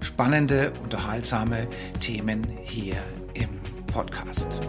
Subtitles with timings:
[0.00, 1.68] spannende, unterhaltsame
[2.00, 2.96] Themen hier
[3.34, 3.48] im
[3.86, 4.60] Podcast.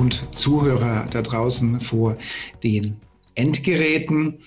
[0.00, 2.16] und Zuhörer da draußen vor
[2.62, 2.96] den
[3.34, 4.38] Endgeräten.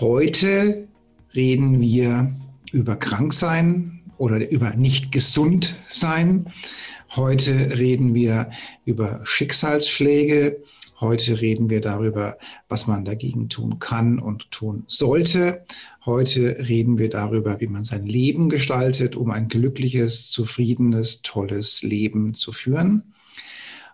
[0.00, 0.88] Heute
[1.34, 2.34] reden wir
[2.72, 6.46] über Kranksein oder über nicht gesund sein.
[7.16, 8.50] Heute reden wir
[8.84, 10.62] über Schicksalsschläge.
[11.00, 12.36] Heute reden wir darüber,
[12.68, 15.64] was man dagegen tun kann und tun sollte.
[16.04, 22.34] Heute reden wir darüber, wie man sein Leben gestaltet, um ein glückliches, zufriedenes, tolles Leben
[22.34, 23.14] zu führen.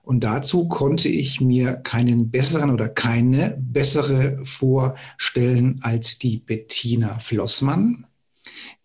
[0.03, 8.07] Und dazu konnte ich mir keinen besseren oder keine bessere vorstellen als die Bettina Flossmann.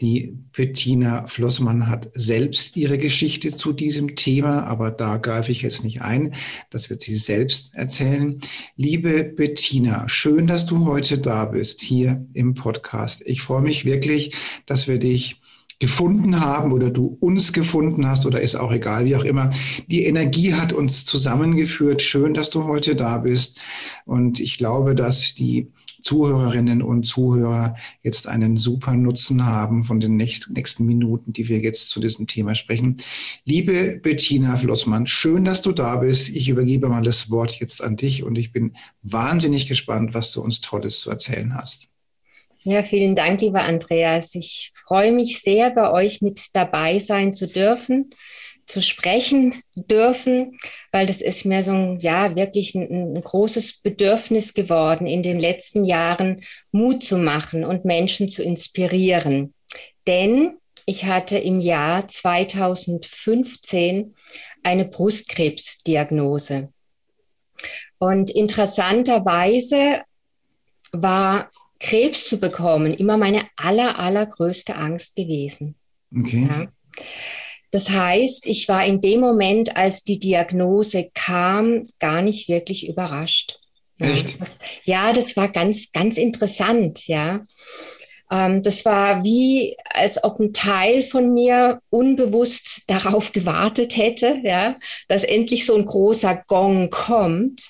[0.02, 5.84] Die Bettina Flossmann hat selbst ihre Geschichte zu diesem Thema, aber da greife ich jetzt
[5.84, 6.34] nicht ein.
[6.70, 8.40] Das wird sie selbst erzählen.
[8.76, 13.24] Liebe Bettina, schön, dass du heute da bist, hier im Podcast.
[13.26, 14.34] Ich freue mich wirklich,
[14.66, 15.40] dass wir dich
[15.80, 19.50] gefunden haben oder du uns gefunden hast oder ist auch egal, wie auch immer.
[19.88, 22.02] Die Energie hat uns zusammengeführt.
[22.02, 23.60] Schön, dass du heute da bist.
[24.06, 30.16] Und ich glaube, dass die Zuhörerinnen und Zuhörer jetzt einen super Nutzen haben von den
[30.16, 32.98] nächsten Minuten, die wir jetzt zu diesem Thema sprechen.
[33.46, 36.30] Liebe Bettina Flossmann, schön, dass du da bist.
[36.30, 40.42] Ich übergebe mal das Wort jetzt an dich und ich bin wahnsinnig gespannt, was du
[40.42, 41.88] uns Tolles zu erzählen hast.
[42.64, 44.36] Ja, vielen Dank, lieber Andreas.
[44.36, 48.10] Ich freue mich sehr, bei euch mit dabei sein zu dürfen
[48.70, 50.60] zu sprechen dürfen,
[50.92, 55.40] weil das ist mir so ein, ja, wirklich ein, ein, großes Bedürfnis geworden, in den
[55.40, 59.56] letzten Jahren Mut zu machen und Menschen zu inspirieren.
[60.06, 64.14] Denn ich hatte im Jahr 2015
[64.62, 66.70] eine Brustkrebsdiagnose.
[67.98, 70.04] Und interessanterweise
[70.92, 71.50] war
[71.80, 75.74] Krebs zu bekommen immer meine aller, allergrößte Angst gewesen.
[76.16, 76.48] Okay.
[76.50, 76.68] Ja.
[77.72, 83.60] Das heißt, ich war in dem Moment, als die Diagnose kam, gar nicht wirklich überrascht.
[84.00, 84.32] Echt?
[84.32, 87.42] Ja, das, ja, das war ganz, ganz interessant, ja.
[88.32, 94.76] Ähm, das war wie, als ob ein Teil von mir unbewusst darauf gewartet hätte, ja,
[95.08, 97.70] dass endlich so ein großer Gong kommt.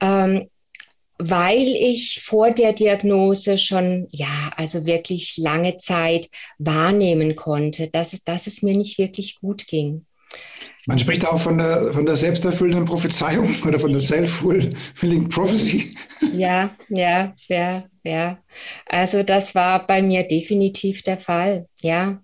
[0.00, 0.48] Ähm,
[1.18, 8.24] weil ich vor der Diagnose schon, ja, also wirklich lange Zeit wahrnehmen konnte, dass es,
[8.24, 10.06] dass es mir nicht wirklich gut ging.
[10.86, 15.94] Man spricht auch von der, von der selbsterfüllenden Prophezeiung oder von der self-fulfilling prophecy.
[16.34, 18.38] Ja, ja, ja, ja.
[18.86, 22.22] Also das war bei mir definitiv der Fall, ja.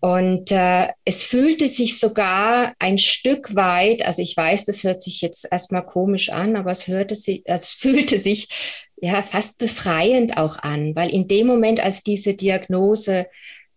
[0.00, 5.20] Und äh, es fühlte sich sogar ein Stück weit, also ich weiß, das hört sich
[5.20, 8.48] jetzt erstmal komisch an, aber es hörte sich, es fühlte sich
[8.96, 13.26] ja fast befreiend auch an, weil in dem Moment, als diese Diagnose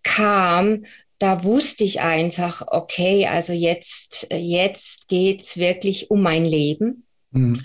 [0.02, 0.84] kam,
[1.20, 7.06] da wusste ich einfach, okay, also jetzt, jetzt geht's wirklich um mein Leben.
[7.32, 7.62] Mhm.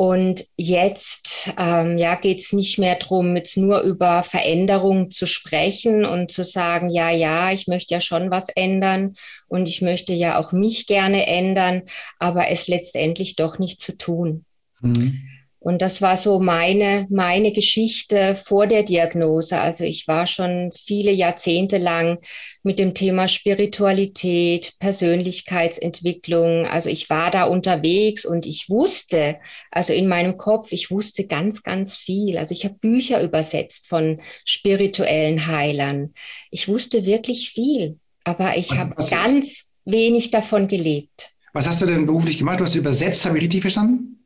[0.00, 6.06] Und jetzt ähm, ja, geht es nicht mehr darum, jetzt nur über Veränderungen zu sprechen
[6.06, 9.12] und zu sagen, ja, ja, ich möchte ja schon was ändern
[9.46, 11.82] und ich möchte ja auch mich gerne ändern,
[12.18, 14.46] aber es letztendlich doch nicht zu tun.
[14.80, 15.20] Mhm.
[15.62, 19.60] Und das war so meine, meine Geschichte vor der Diagnose.
[19.60, 22.18] Also ich war schon viele Jahrzehnte lang
[22.62, 26.66] mit dem Thema Spiritualität, Persönlichkeitsentwicklung.
[26.66, 29.38] Also ich war da unterwegs und ich wusste,
[29.70, 32.38] also in meinem Kopf, ich wusste ganz, ganz viel.
[32.38, 36.14] Also ich habe Bücher übersetzt von spirituellen Heilern.
[36.50, 41.32] Ich wusste wirklich viel, aber ich habe ganz wenig davon gelebt.
[41.52, 42.60] Was hast du denn beruflich gemacht?
[42.60, 44.19] Du hast übersetzt, habe ich richtig verstanden?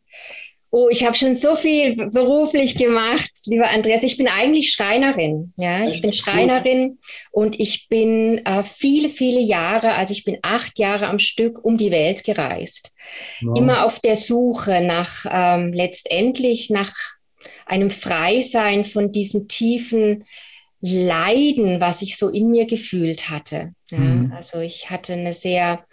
[0.76, 4.02] Oh, ich habe schon so viel beruflich gemacht, lieber Andreas.
[4.02, 5.52] Ich bin eigentlich Schreinerin.
[5.56, 6.98] Ja, ich bin Schreinerin
[7.30, 11.76] und ich bin äh, viele, viele Jahre, also ich bin acht Jahre am Stück um
[11.76, 12.90] die Welt gereist.
[13.42, 13.56] Wow.
[13.56, 16.92] Immer auf der Suche nach ähm, letztendlich nach
[17.66, 20.24] einem Freisein von diesem tiefen
[20.80, 23.74] Leiden, was ich so in mir gefühlt hatte.
[23.92, 24.32] Ja, mhm.
[24.32, 25.84] Also ich hatte eine sehr,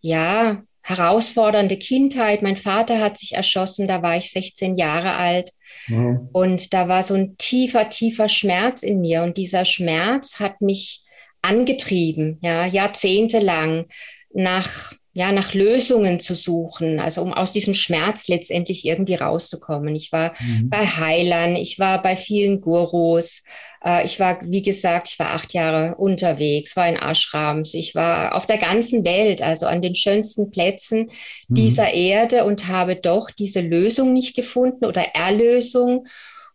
[0.00, 2.42] ja, herausfordernde Kindheit.
[2.42, 5.52] Mein Vater hat sich erschossen, da war ich 16 Jahre alt.
[5.88, 6.28] Wow.
[6.32, 9.22] Und da war so ein tiefer, tiefer Schmerz in mir.
[9.22, 11.04] Und dieser Schmerz hat mich
[11.42, 13.86] angetrieben, ja, jahrzehntelang
[14.32, 19.96] nach ja, nach Lösungen zu suchen, also um aus diesem Schmerz letztendlich irgendwie rauszukommen.
[19.96, 20.70] Ich war mhm.
[20.70, 23.42] bei Heilern, ich war bei vielen Gurus,
[23.84, 28.36] äh, ich war, wie gesagt, ich war acht Jahre unterwegs, war in Ashrams, ich war
[28.36, 31.10] auf der ganzen Welt, also an den schönsten Plätzen
[31.48, 31.54] mhm.
[31.54, 36.06] dieser Erde und habe doch diese Lösung nicht gefunden oder Erlösung.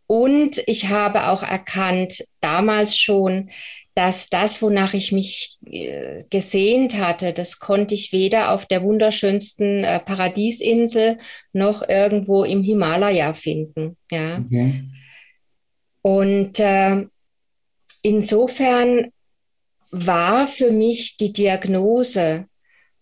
[0.07, 3.49] Und ich habe auch erkannt, damals schon,
[3.95, 9.85] dass das, wonach ich mich äh, gesehnt hatte, das konnte ich weder auf der wunderschönsten
[9.85, 11.17] äh, Paradiesinsel
[11.53, 13.95] noch irgendwo im Himalaya finden.
[14.11, 14.43] Ja.
[14.45, 14.83] Okay.
[16.01, 17.05] Und äh,
[18.01, 19.11] insofern
[19.91, 22.47] war für mich die Diagnose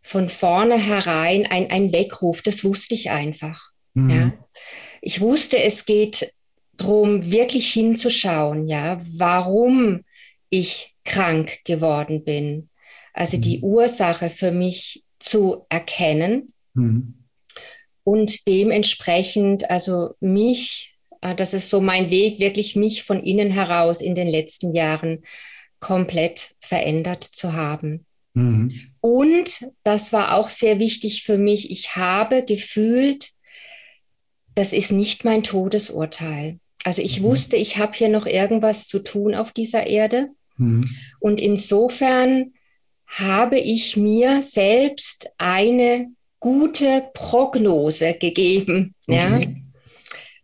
[0.03, 2.43] von vornherein ein, ein Weckruf.
[2.43, 3.71] Das wusste ich einfach.
[3.95, 4.09] Mhm.
[4.09, 4.33] Ja.
[5.01, 6.33] Ich wusste, es geht
[6.77, 8.67] darum, wirklich hinzuschauen.
[8.67, 10.03] Ja, warum
[10.53, 12.69] ich krank geworden bin.
[13.13, 13.41] Also mhm.
[13.41, 17.15] die Ursache für mich zu erkennen mhm.
[18.03, 24.01] und dementsprechend, also mich, äh, das ist so mein Weg, wirklich mich von innen heraus
[24.01, 25.23] in den letzten Jahren
[25.79, 28.05] komplett verändert zu haben.
[28.33, 28.91] Mhm.
[29.01, 31.71] Und das war auch sehr wichtig für mich.
[31.71, 33.31] Ich habe gefühlt,
[34.55, 36.59] das ist nicht mein Todesurteil.
[36.83, 37.25] Also ich mhm.
[37.25, 40.29] wusste, ich habe hier noch irgendwas zu tun auf dieser Erde.
[40.57, 40.81] Mhm.
[41.19, 42.53] Und insofern
[43.07, 46.07] habe ich mir selbst eine
[46.39, 48.95] gute Prognose gegeben.
[49.07, 49.17] Okay.
[49.17, 49.41] Ja?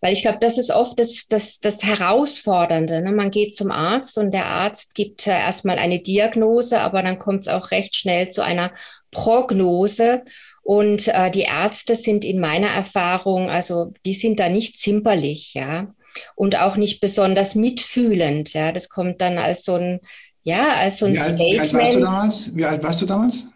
[0.01, 3.01] Weil ich glaube, das ist oft das, das, das Herausfordernde.
[3.01, 3.11] Ne?
[3.11, 7.41] Man geht zum Arzt und der Arzt gibt äh, erstmal eine Diagnose, aber dann kommt
[7.41, 8.71] es auch recht schnell zu einer
[9.11, 10.23] Prognose.
[10.61, 15.94] Und äh, die Ärzte sind in meiner Erfahrung, also die sind da nicht zimperlich, ja
[16.36, 18.54] und auch nicht besonders mitfühlend.
[18.54, 20.00] Ja, das kommt dann als so ein,
[20.44, 21.54] ja, als so ein wie alt, Statement.
[21.54, 22.56] Wie alt warst du damals?
[22.56, 23.48] Wie alt warst du damals?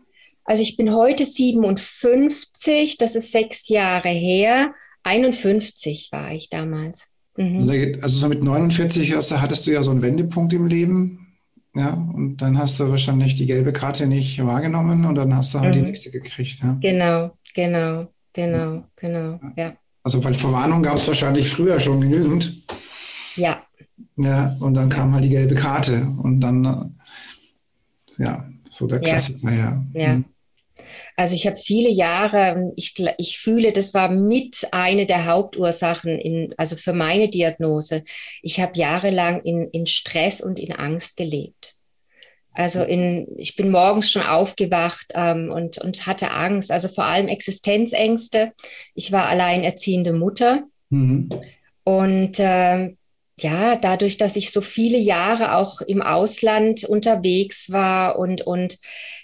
[0.45, 4.74] Also ich bin heute 57, das ist sechs Jahre her.
[5.04, 7.07] 51 war ich damals.
[7.38, 7.57] Mhm.
[7.57, 11.19] Also, also so mit 49 hattest du ja so einen Wendepunkt im Leben.
[11.75, 15.60] Ja, und dann hast du wahrscheinlich die gelbe Karte nicht wahrgenommen und dann hast du
[15.60, 15.80] halt mhm.
[15.80, 16.60] die nächste gekriegt.
[16.62, 16.77] Ja.
[16.80, 19.74] Genau, genau, genau, genau, ja.
[20.03, 22.61] Also weil Verwarnung gab es wahrscheinlich früher schon genügend.
[23.35, 23.63] Ja.
[24.17, 26.65] Ja, und dann kam halt die gelbe Karte und dann,
[28.17, 29.83] äh, ja, so der Klassiker, ja.
[29.94, 30.01] Ja.
[30.01, 30.23] ja.
[31.15, 36.53] Also ich habe viele Jahre, ich, ich fühle, das war mit eine der Hauptursachen, in,
[36.57, 38.03] also für meine Diagnose.
[38.41, 41.77] Ich habe jahrelang in, in Stress und in Angst gelebt.
[42.53, 47.27] Also in, ich bin morgens schon aufgewacht ähm, und, und hatte Angst, also vor allem
[47.27, 48.53] Existenzängste.
[48.94, 50.63] Ich war alleinerziehende Mutter.
[50.89, 51.29] Mhm.
[51.83, 52.94] Und äh,
[53.39, 58.77] ja, dadurch, dass ich so viele Jahre auch im Ausland unterwegs war und, und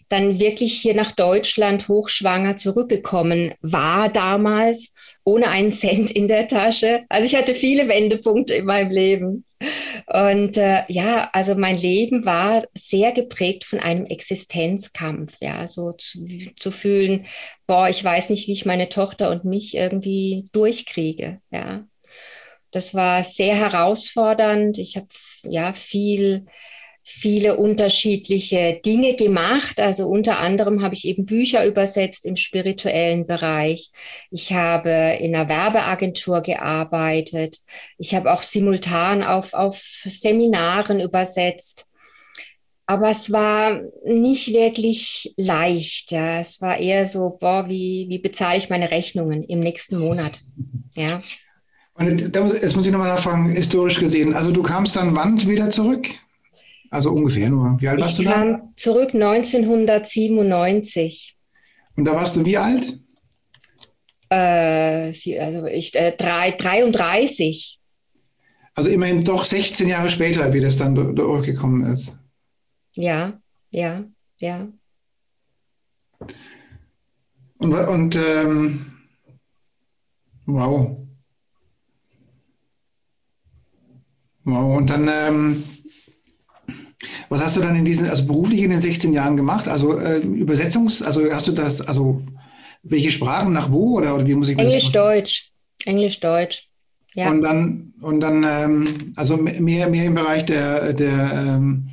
[0.09, 7.03] dann wirklich hier nach Deutschland hochschwanger zurückgekommen war damals, ohne einen Cent in der Tasche.
[7.09, 9.45] Also ich hatte viele Wendepunkte in meinem Leben.
[10.11, 16.25] Und äh, ja, also mein Leben war sehr geprägt von einem Existenzkampf, ja, so zu,
[16.57, 17.27] zu, fühlen,
[17.67, 21.85] boah, ich weiß nicht, wie ich meine Tochter und mich irgendwie durchkriege, ja.
[22.71, 24.77] Das war sehr herausfordernd.
[24.77, 25.07] Ich habe
[25.43, 26.45] ja viel
[27.03, 29.79] viele unterschiedliche Dinge gemacht.
[29.79, 33.91] Also unter anderem habe ich eben Bücher übersetzt im spirituellen Bereich.
[34.31, 37.59] Ich habe in einer Werbeagentur gearbeitet.
[37.97, 41.85] Ich habe auch simultan auf, auf Seminaren übersetzt.
[42.85, 46.11] Aber es war nicht wirklich leicht.
[46.11, 46.39] Ja.
[46.39, 50.39] Es war eher so, boah, wie, wie bezahle ich meine Rechnungen im nächsten Monat?
[50.97, 51.21] Ja.
[51.95, 54.33] Und jetzt muss ich nochmal nachfragen, historisch gesehen.
[54.33, 56.07] Also du kamst dann wann wieder zurück?
[56.89, 57.79] Also ungefähr nur.
[57.79, 58.29] Wie alt ich warst du da?
[58.29, 61.37] Ich kam zurück 1997.
[61.95, 62.99] Und da warst du wie alt?
[64.29, 67.79] Äh, also ich, äh, drei, 33.
[68.75, 72.17] Also immerhin doch 16 Jahre später, wie das dann durchgekommen ist.
[72.95, 73.39] Ja,
[73.71, 74.05] ja,
[74.37, 74.67] ja.
[77.57, 78.91] Und, und ähm,
[80.45, 80.95] wow.
[84.45, 85.63] Wow, und dann ähm,
[87.29, 89.67] was hast du dann in diesen, also beruflich in den 16 Jahren gemacht?
[89.67, 92.21] Also äh, Übersetzungs, also hast du das, also
[92.83, 95.51] welche Sprachen nach wo oder, oder wie muss ich Englisch, Deutsch.
[95.85, 96.67] Englisch, Deutsch.
[97.15, 97.29] Ja.
[97.29, 101.89] Und dann, und dann ähm, also mehr, mehr im Bereich der, der ähm,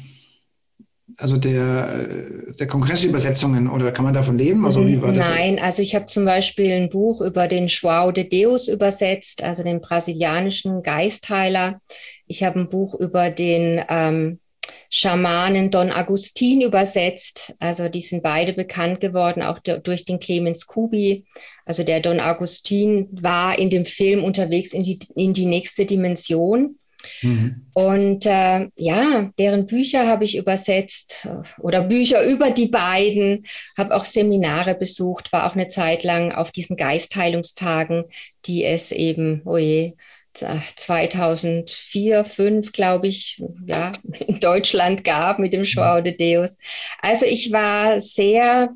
[1.19, 4.67] also der, der Kongressübersetzungen oder kann man davon leben?
[4.67, 5.29] Also wie war das?
[5.29, 9.63] Nein, also ich habe zum Beispiel ein Buch über den João de Deus übersetzt, also
[9.63, 11.81] den brasilianischen Geistheiler.
[12.27, 14.41] Ich habe ein Buch über den ähm,
[14.91, 17.55] Schamanen Don Agustin übersetzt.
[17.59, 21.25] Also die sind beide bekannt geworden, auch durch den Clemens Kubi.
[21.65, 26.79] Also der Don Agustin war in dem Film unterwegs in die, in die nächste Dimension.
[27.23, 27.67] Mhm.
[27.75, 31.29] Und äh, ja, deren Bücher habe ich übersetzt
[31.59, 36.51] oder Bücher über die beiden, habe auch Seminare besucht, war auch eine Zeit lang auf
[36.51, 38.05] diesen Geistheilungstagen,
[38.47, 39.95] die es eben, oje,
[40.37, 43.93] 2004, 2005, glaube ich, ja,
[44.27, 46.59] in Deutschland gab mit dem Joao de Deus.
[47.01, 48.71] Also ich war sehr,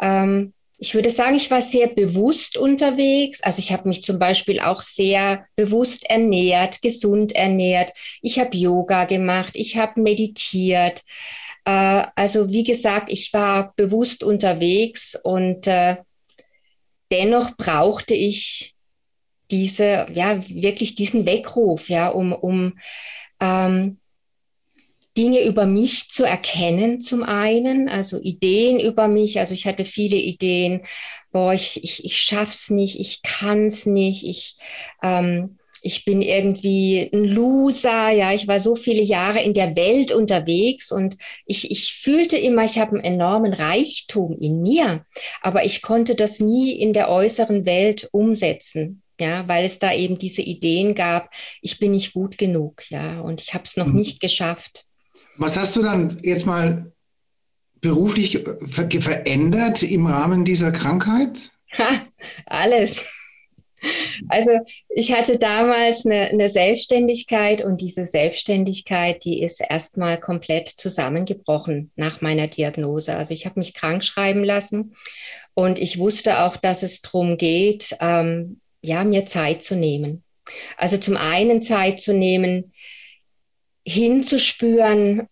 [0.00, 3.42] ähm, ich würde sagen, ich war sehr bewusst unterwegs.
[3.42, 7.92] Also ich habe mich zum Beispiel auch sehr bewusst ernährt, gesund ernährt.
[8.20, 11.02] Ich habe Yoga gemacht, ich habe meditiert.
[11.64, 15.96] Äh, also wie gesagt, ich war bewusst unterwegs und äh,
[17.12, 18.71] dennoch brauchte ich
[19.52, 22.78] diese, ja, wirklich diesen Weckruf, ja, um, um
[23.40, 23.98] ähm,
[25.16, 29.38] Dinge über mich zu erkennen, zum einen, also Ideen über mich.
[29.38, 30.82] Also ich hatte viele Ideen,
[31.32, 34.56] boah, ich, ich, ich schaff's nicht, ich kann's nicht, ich,
[35.02, 40.12] ähm, ich bin irgendwie ein Loser, ja, ich war so viele Jahre in der Welt
[40.12, 45.04] unterwegs und ich, ich fühlte immer, ich habe einen enormen Reichtum in mir,
[45.42, 50.18] aber ich konnte das nie in der äußeren Welt umsetzen ja, weil es da eben
[50.18, 53.96] diese Ideen gab, ich bin nicht gut genug, ja, und ich habe es noch mhm.
[53.96, 54.86] nicht geschafft.
[55.36, 56.92] Was hast du dann jetzt mal
[57.80, 61.50] beruflich ver verändert im Rahmen dieser Krankheit?
[61.78, 62.02] Ha,
[62.46, 63.04] alles.
[64.28, 64.52] Also
[64.88, 72.20] ich hatte damals eine, eine, Selbstständigkeit und diese Selbstständigkeit, die ist erstmal komplett zusammengebrochen nach
[72.20, 73.16] meiner Diagnose.
[73.16, 74.94] Also ich habe mich krank schreiben lassen
[75.54, 80.22] und ich wusste auch, dass es darum geht, ähm, ja, mir Zeit zu nehmen.
[80.76, 82.72] Also zum einen Zeit zu nehmen,
[83.86, 85.28] hinzuspüren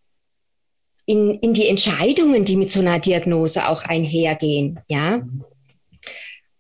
[1.06, 5.22] in, in die Entscheidungen, die mit so einer Diagnose auch einhergehen, ja.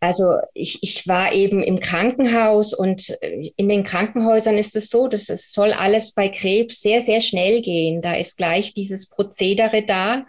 [0.02, 5.28] Also ich, ich war eben im Krankenhaus und in den Krankenhäusern ist es so, dass
[5.28, 8.00] es soll alles bei Krebs sehr, sehr schnell gehen.
[8.00, 10.24] Da ist gleich dieses Prozedere da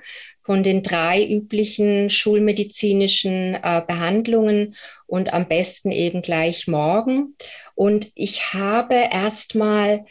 [0.51, 4.75] von den drei üblichen schulmedizinischen äh, Behandlungen
[5.07, 7.37] und am besten eben gleich morgen.
[7.73, 10.03] Und ich habe erstmal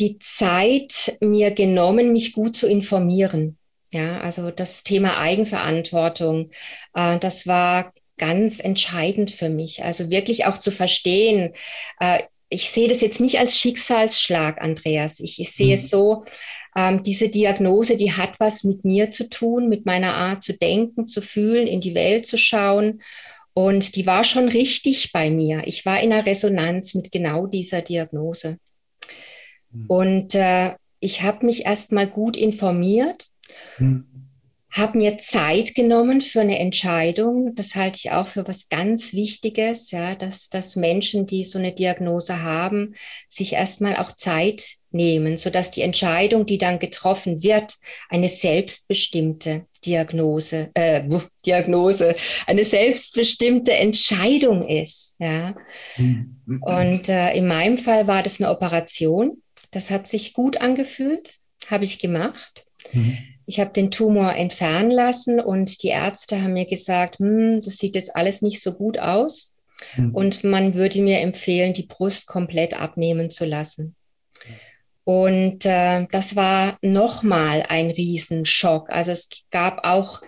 [0.00, 3.58] die Zeit mir genommen, mich gut zu informieren.
[3.92, 6.50] Ja, also das Thema Eigenverantwortung,
[6.94, 9.84] äh, das war ganz entscheidend für mich.
[9.84, 11.52] Also wirklich auch zu verstehen,
[12.00, 15.20] äh, ich sehe das jetzt nicht als Schicksalsschlag, Andreas.
[15.20, 15.72] Ich, ich sehe mhm.
[15.74, 16.24] es so,
[16.76, 21.08] ähm, diese Diagnose, die hat was mit mir zu tun, mit meiner Art zu denken,
[21.08, 23.02] zu fühlen, in die Welt zu schauen.
[23.52, 25.62] Und die war schon richtig bei mir.
[25.66, 28.58] Ich war in einer Resonanz mit genau dieser Diagnose.
[29.70, 29.86] Mhm.
[29.88, 33.28] Und äh, ich habe mich erst mal gut informiert,
[33.78, 34.07] mhm.
[34.70, 37.54] Habe mir Zeit genommen für eine Entscheidung.
[37.54, 41.72] Das halte ich auch für was ganz Wichtiges, ja, dass, dass Menschen, die so eine
[41.72, 42.94] Diagnose haben,
[43.28, 47.74] sich erst mal auch Zeit nehmen, sodass die Entscheidung, die dann getroffen wird,
[48.08, 51.02] eine selbstbestimmte Diagnose, äh,
[51.46, 55.16] Diagnose, eine selbstbestimmte Entscheidung ist.
[55.18, 55.54] Ja.
[55.96, 56.62] Mhm.
[56.62, 59.42] Und äh, in meinem Fall war das eine Operation.
[59.70, 61.38] Das hat sich gut angefühlt,
[61.70, 62.66] habe ich gemacht.
[62.92, 63.18] Mhm.
[63.48, 67.94] Ich habe den Tumor entfernen lassen und die Ärzte haben mir gesagt, hm, das sieht
[67.94, 69.54] jetzt alles nicht so gut aus.
[69.96, 70.14] Mhm.
[70.14, 73.96] Und man würde mir empfehlen, die Brust komplett abnehmen zu lassen.
[75.04, 78.90] Und äh, das war nochmal ein Riesenschock.
[78.90, 80.20] Also es gab auch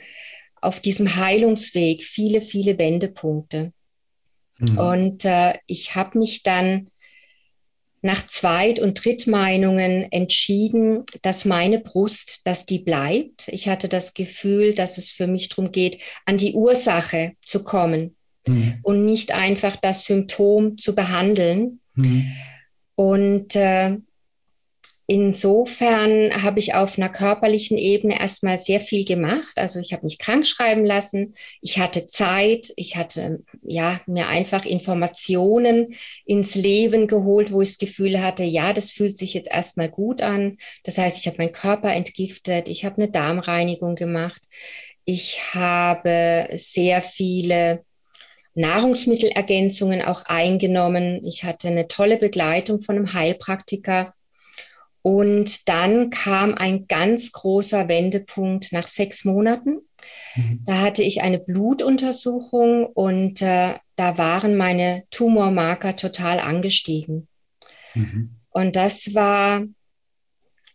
[0.63, 3.75] auf diesem Heilungsweg viele, viele Wendepunkte.
[4.57, 4.79] Mhm.
[4.79, 6.89] Und äh, ich habe mich dann
[8.03, 13.49] nach Zweit- und Drittmeinungen entschieden, dass meine Brust, dass die bleibt.
[13.49, 18.17] Ich hatte das Gefühl, dass es für mich darum geht, an die Ursache zu kommen
[18.47, 18.79] mhm.
[18.83, 21.81] und nicht einfach das Symptom zu behandeln.
[21.95, 22.33] Mhm.
[22.95, 23.97] Und äh,
[25.13, 29.55] Insofern habe ich auf einer körperlichen Ebene erstmal sehr viel gemacht.
[29.57, 31.35] Also ich habe mich krank schreiben lassen.
[31.61, 32.73] Ich hatte Zeit.
[32.77, 38.73] Ich hatte ja mir einfach Informationen ins Leben geholt, wo ich das Gefühl hatte, ja,
[38.73, 40.59] das fühlt sich jetzt erstmal gut an.
[40.85, 42.69] Das heißt, ich habe meinen Körper entgiftet.
[42.69, 44.41] Ich habe eine Darmreinigung gemacht.
[45.05, 47.83] Ich habe sehr viele
[48.55, 51.25] Nahrungsmittelergänzungen auch eingenommen.
[51.25, 54.15] Ich hatte eine tolle Begleitung von einem Heilpraktiker
[55.03, 59.79] Und dann kam ein ganz großer Wendepunkt nach sechs Monaten.
[60.35, 60.63] Mhm.
[60.67, 67.29] Da hatte ich eine Blutuntersuchung und äh, da waren meine Tumormarker total angestiegen.
[67.95, 68.37] Mhm.
[68.51, 69.63] Und das war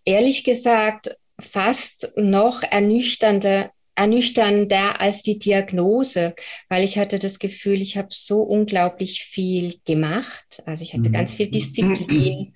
[0.05, 6.33] ehrlich gesagt fast noch ernüchternder, ernüchternder als die Diagnose,
[6.69, 10.63] weil ich hatte das Gefühl, ich habe so unglaublich viel gemacht.
[10.65, 11.13] Also ich hatte mhm.
[11.13, 12.53] ganz viel Disziplin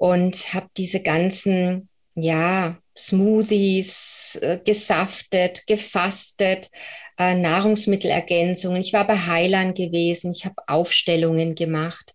[0.00, 6.70] und habe diese ganzen, ja, Smoothies äh, gesaftet, gefastet,
[7.18, 8.80] äh, Nahrungsmittelergänzungen.
[8.80, 12.14] Ich war bei Heilern gewesen, ich habe Aufstellungen gemacht.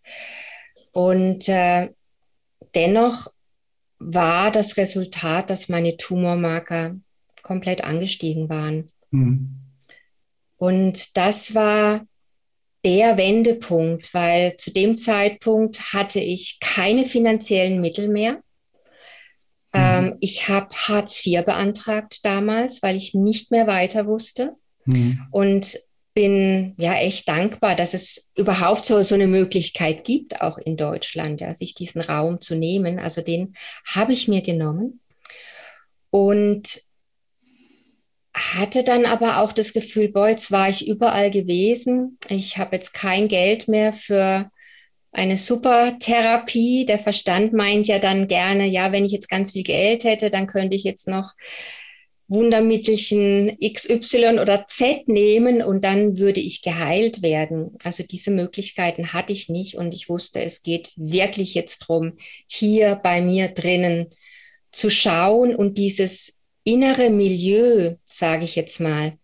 [0.93, 1.89] Und äh,
[2.73, 3.27] dennoch
[3.99, 6.95] war das Resultat, dass meine Tumormarker
[7.43, 8.91] komplett angestiegen waren.
[9.11, 9.59] Mhm.
[10.57, 12.07] Und das war
[12.85, 18.33] der Wendepunkt, weil zu dem Zeitpunkt hatte ich keine finanziellen Mittel mehr.
[18.33, 18.39] Mhm.
[19.73, 24.53] Ähm, ich habe Hartz IV beantragt damals, weil ich nicht mehr weiter wusste.
[24.85, 25.25] Mhm.
[25.31, 25.79] Und
[26.13, 31.41] bin ja echt dankbar, dass es überhaupt so, so eine Möglichkeit gibt, auch in Deutschland,
[31.41, 32.99] ja, sich diesen Raum zu nehmen.
[32.99, 33.53] Also den
[33.85, 35.01] habe ich mir genommen
[36.11, 36.81] und
[38.35, 42.17] hatte dann aber auch das Gefühl, boah, jetzt war ich überall gewesen.
[42.27, 44.51] Ich habe jetzt kein Geld mehr für
[45.13, 46.85] eine super Therapie.
[46.85, 50.47] Der Verstand meint ja dann gerne, ja, wenn ich jetzt ganz viel Geld hätte, dann
[50.47, 51.31] könnte ich jetzt noch
[52.27, 57.77] Wundermittelchen XY oder Z nehmen und dann würde ich geheilt werden.
[57.83, 62.13] Also diese Möglichkeiten hatte ich nicht und ich wusste, es geht wirklich jetzt darum,
[62.47, 64.07] hier bei mir drinnen
[64.71, 69.17] zu schauen und dieses innere Milieu, sage ich jetzt mal,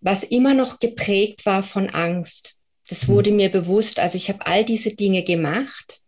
[0.00, 2.60] was immer noch geprägt war von Angst.
[2.88, 3.12] Das mhm.
[3.12, 3.98] wurde mir bewusst.
[3.98, 6.02] Also ich habe all diese Dinge gemacht,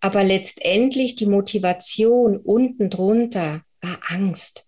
[0.00, 4.64] aber letztendlich die Motivation unten drunter war Angst.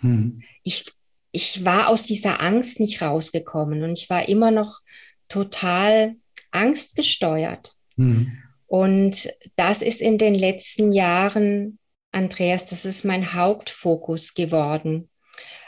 [0.00, 0.42] Hm.
[0.62, 0.84] Ich,
[1.32, 4.80] ich war aus dieser Angst nicht rausgekommen und ich war immer noch
[5.28, 6.16] total
[6.50, 7.74] angstgesteuert.
[7.96, 8.38] Hm.
[8.66, 11.78] Und das ist in den letzten Jahren,
[12.12, 15.10] Andreas, das ist mein Hauptfokus geworden.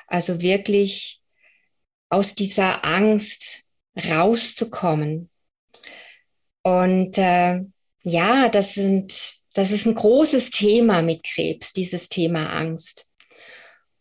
[0.06, 1.20] Also wirklich
[2.08, 3.64] aus dieser Angst
[3.96, 5.30] rauszukommen.
[6.62, 7.60] Und äh,
[8.02, 13.10] ja, das sind, das ist ein großes Thema mit Krebs, dieses Thema Angst.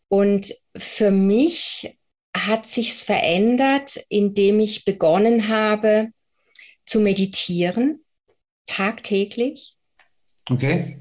[0.08, 1.98] Und für mich
[2.36, 6.10] hat sich's verändert, indem ich begonnen habe
[6.86, 8.06] zu meditieren,
[8.66, 9.76] tagtäglich.
[10.50, 11.00] Okay.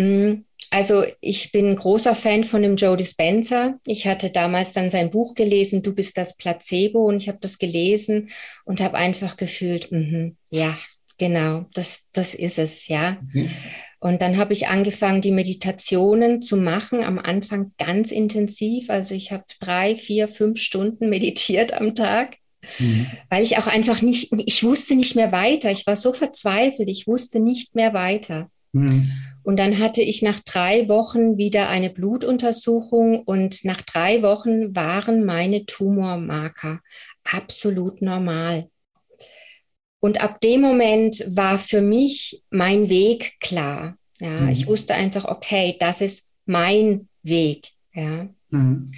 [0.00, 3.78] Mm, also ich bin ein großer Fan von dem Joe Dispenza.
[3.86, 7.58] Ich hatte damals dann sein Buch gelesen, Du bist das Placebo, und ich habe das
[7.58, 8.30] gelesen
[8.64, 10.76] und habe einfach gefühlt, mh, ja,
[11.18, 13.18] genau, das, das ist es, ja.
[13.28, 13.50] Okay.
[13.98, 18.88] Und dann habe ich angefangen, die Meditationen zu machen, am Anfang ganz intensiv.
[18.88, 22.36] Also ich habe drei, vier, fünf Stunden meditiert am Tag,
[22.78, 23.06] mhm.
[23.28, 25.70] weil ich auch einfach nicht, ich wusste nicht mehr weiter.
[25.70, 28.48] Ich war so verzweifelt, ich wusste nicht mehr weiter.
[28.72, 29.10] Mhm.
[29.42, 35.24] Und dann hatte ich nach drei Wochen wieder eine Blutuntersuchung und nach drei Wochen waren
[35.24, 36.80] meine Tumormarker
[37.24, 38.68] absolut normal.
[40.00, 43.96] Und ab dem Moment war für mich mein Weg klar.
[44.18, 44.48] Ja, mhm.
[44.48, 47.68] ich wusste einfach, okay, das ist mein Weg.
[47.94, 48.28] Ja.
[48.50, 48.92] Mhm.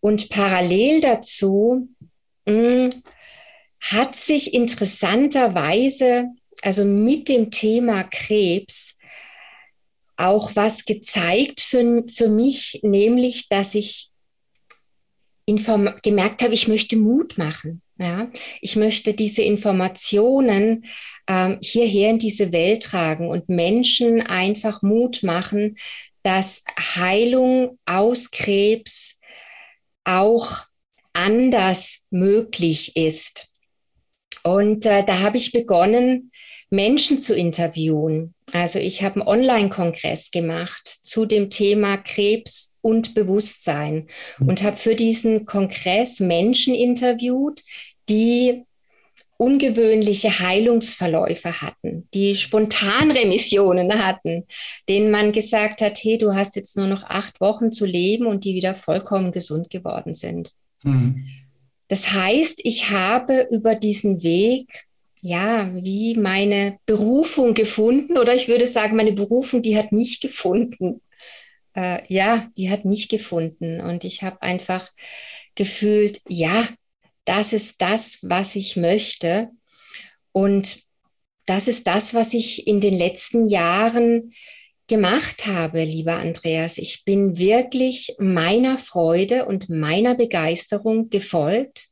[0.00, 1.88] Und parallel dazu
[2.46, 2.90] mh, hm,
[3.80, 6.28] hat sich interessanterweise,
[6.62, 8.97] also mit dem Thema Krebs,
[10.18, 14.10] auch was gezeigt für, für mich, nämlich, dass ich
[15.46, 17.80] gemerkt habe, ich möchte Mut machen.
[18.00, 20.84] Ja, ich möchte diese Informationen
[21.26, 25.76] ähm, hierher in diese Welt tragen und Menschen einfach Mut machen,
[26.22, 29.18] dass Heilung aus Krebs
[30.04, 30.62] auch
[31.12, 33.52] anders möglich ist.
[34.44, 36.30] Und äh, da habe ich begonnen,
[36.70, 38.34] Menschen zu interviewen.
[38.52, 44.06] Also ich habe einen Online-Kongress gemacht zu dem Thema Krebs und Bewusstsein
[44.40, 47.62] und habe für diesen Kongress Menschen interviewt,
[48.08, 48.64] die
[49.38, 54.44] ungewöhnliche Heilungsverläufe hatten, die Spontanremissionen hatten,
[54.88, 58.44] denen man gesagt hat, hey, du hast jetzt nur noch acht Wochen zu leben und
[58.44, 60.54] die wieder vollkommen gesund geworden sind.
[60.82, 61.28] Mhm.
[61.86, 64.87] Das heißt, ich habe über diesen Weg
[65.20, 71.00] ja, wie meine Berufung gefunden oder ich würde sagen, meine Berufung, die hat mich gefunden.
[71.74, 74.90] Äh, ja, die hat mich gefunden und ich habe einfach
[75.54, 76.68] gefühlt, ja,
[77.24, 79.50] das ist das, was ich möchte.
[80.32, 80.82] Und
[81.46, 84.32] das ist das, was ich in den letzten Jahren
[84.86, 86.78] gemacht habe, lieber Andreas.
[86.78, 91.88] Ich bin wirklich meiner Freude und meiner Begeisterung gefolgt.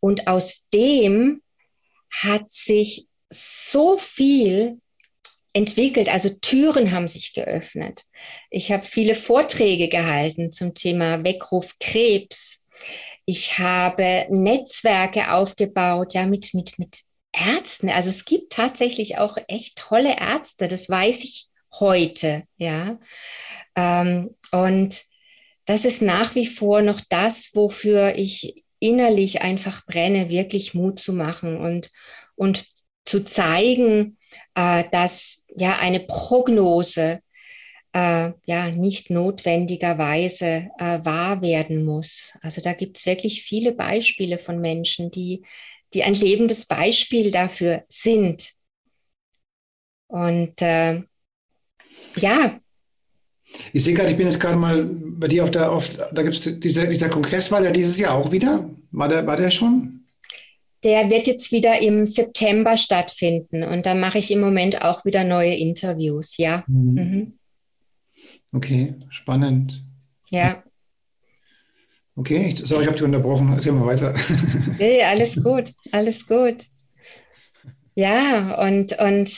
[0.00, 1.42] Und aus dem
[2.10, 4.80] hat sich so viel
[5.52, 6.08] entwickelt.
[6.08, 8.04] Also Türen haben sich geöffnet.
[8.50, 12.66] Ich habe viele Vorträge gehalten zum Thema Weckruf Krebs.
[13.24, 17.00] Ich habe Netzwerke aufgebaut, ja, mit, mit, mit
[17.32, 17.90] Ärzten.
[17.90, 20.68] Also es gibt tatsächlich auch echt tolle Ärzte.
[20.68, 21.46] Das weiß ich
[21.78, 22.98] heute, ja.
[23.76, 25.02] Ähm, und
[25.66, 31.12] das ist nach wie vor noch das, wofür ich innerlich einfach brenne, wirklich Mut zu
[31.12, 31.90] machen und,
[32.34, 32.64] und
[33.04, 34.18] zu zeigen,
[34.54, 37.20] äh, dass ja eine Prognose
[37.92, 42.34] äh, ja nicht notwendigerweise äh, wahr werden muss.
[42.42, 45.44] Also da gibt es wirklich viele Beispiele von Menschen, die,
[45.94, 48.52] die ein lebendes Beispiel dafür sind.
[50.06, 51.02] Und äh,
[52.16, 52.60] ja.
[53.72, 56.34] Ich sehe gerade, ich bin jetzt gerade mal bei dir auf der, auf, da gibt
[56.34, 58.68] es dieser, dieser Kongress, war der dieses Jahr auch wieder?
[58.90, 60.04] War der, war der schon?
[60.84, 65.24] Der wird jetzt wieder im September stattfinden und da mache ich im Moment auch wieder
[65.24, 66.64] neue Interviews, ja.
[66.68, 66.92] Mhm.
[66.94, 67.32] Mhm.
[68.52, 69.84] Okay, spannend.
[70.30, 70.62] Ja.
[72.14, 73.52] Okay, ich, sorry, ich habe dich unterbrochen.
[73.52, 74.14] Erzähl mal weiter.
[74.78, 76.66] Nee, alles gut, alles gut.
[77.96, 79.36] Ja, und, und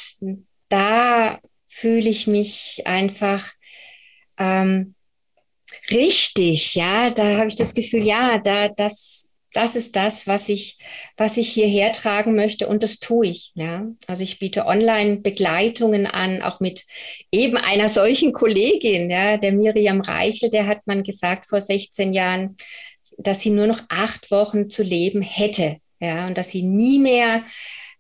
[0.69, 3.53] da fühle ich mich einfach
[4.41, 4.95] ähm,
[5.91, 10.79] richtig, ja, da habe ich das Gefühl, ja, da, das, das ist das, was ich,
[11.17, 13.53] was ich hierher tragen möchte und das tue ich.
[13.55, 16.87] Ja, also ich biete Online-Begleitungen an, auch mit
[17.31, 22.57] eben einer solchen Kollegin, ja, der Miriam Reichel, der hat man gesagt vor 16 Jahren,
[23.19, 27.45] dass sie nur noch acht Wochen zu leben hätte, ja, und dass sie nie mehr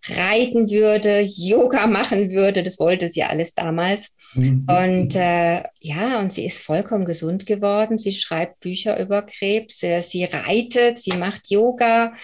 [0.09, 2.63] reiten würde, Yoga machen würde.
[2.63, 4.17] Das wollte sie alles damals.
[4.35, 4.67] Mhm.
[4.69, 7.99] Und äh, ja, und sie ist vollkommen gesund geworden.
[7.99, 12.15] Sie schreibt Bücher über Krebs, äh, sie reitet, sie macht Yoga.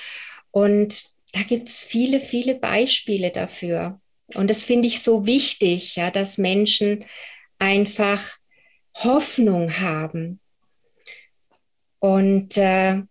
[0.51, 4.01] Und da gibt es viele, viele Beispiele dafür.
[4.35, 7.05] Und das finde ich so wichtig, ja, dass Menschen
[7.59, 8.37] einfach
[8.95, 10.41] Hoffnung haben.
[11.99, 13.03] Und äh,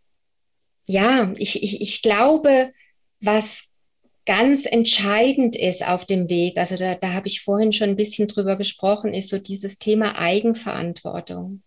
[0.87, 2.73] ja, ich, ich, ich glaube,
[3.19, 3.74] was
[4.25, 8.27] ganz entscheidend ist auf dem Weg, also da, da habe ich vorhin schon ein bisschen
[8.27, 11.61] drüber gesprochen, ist so dieses Thema Eigenverantwortung.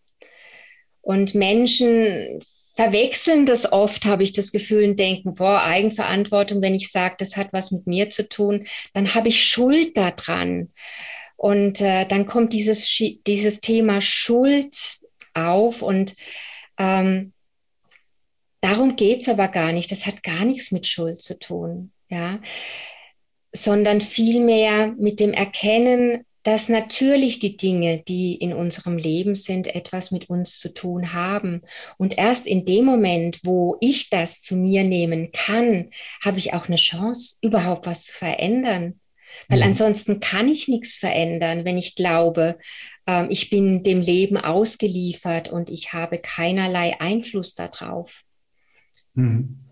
[1.00, 2.42] Und Menschen
[2.74, 7.36] verwechseln das oft, habe ich das Gefühl, und denken, boah, Eigenverantwortung, wenn ich sage, das
[7.36, 10.72] hat was mit mir zu tun, dann habe ich Schuld daran.
[11.36, 12.88] Und äh, dann kommt dieses,
[13.26, 14.98] dieses Thema Schuld
[15.34, 16.16] auf und
[16.78, 17.32] ähm,
[18.60, 19.92] darum geht's aber gar nicht.
[19.92, 22.40] Das hat gar nichts mit Schuld zu tun ja,
[23.52, 30.10] sondern vielmehr mit dem Erkennen, dass natürlich die Dinge, die in unserem Leben sind, etwas
[30.10, 31.62] mit uns zu tun haben.
[31.98, 35.90] Und erst in dem Moment, wo ich das zu mir nehmen kann,
[36.24, 39.00] habe ich auch eine Chance, überhaupt was zu verändern.
[39.48, 39.66] Weil mhm.
[39.66, 42.58] ansonsten kann ich nichts verändern, wenn ich glaube,
[43.06, 48.22] äh, ich bin dem Leben ausgeliefert und ich habe keinerlei Einfluss darauf.
[49.14, 49.64] Mhm.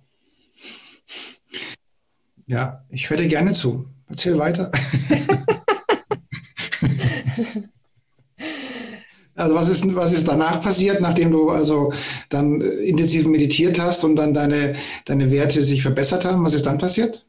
[2.47, 3.87] Ja, ich höre dir gerne zu.
[4.09, 4.71] Erzähl weiter.
[9.35, 11.93] also was ist, was ist danach passiert, nachdem du also
[12.29, 16.45] dann äh, intensiv meditiert hast und dann deine, deine Werte sich verbessert haben?
[16.45, 17.27] Was ist dann passiert?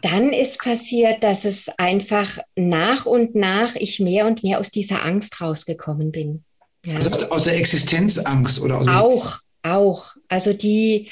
[0.00, 5.04] Dann ist passiert, dass es einfach nach und nach ich mehr und mehr aus dieser
[5.04, 6.44] Angst rausgekommen bin.
[6.86, 6.94] Ja.
[6.96, 10.14] Also aus der Existenzangst oder aus auch, auch.
[10.28, 11.10] Also die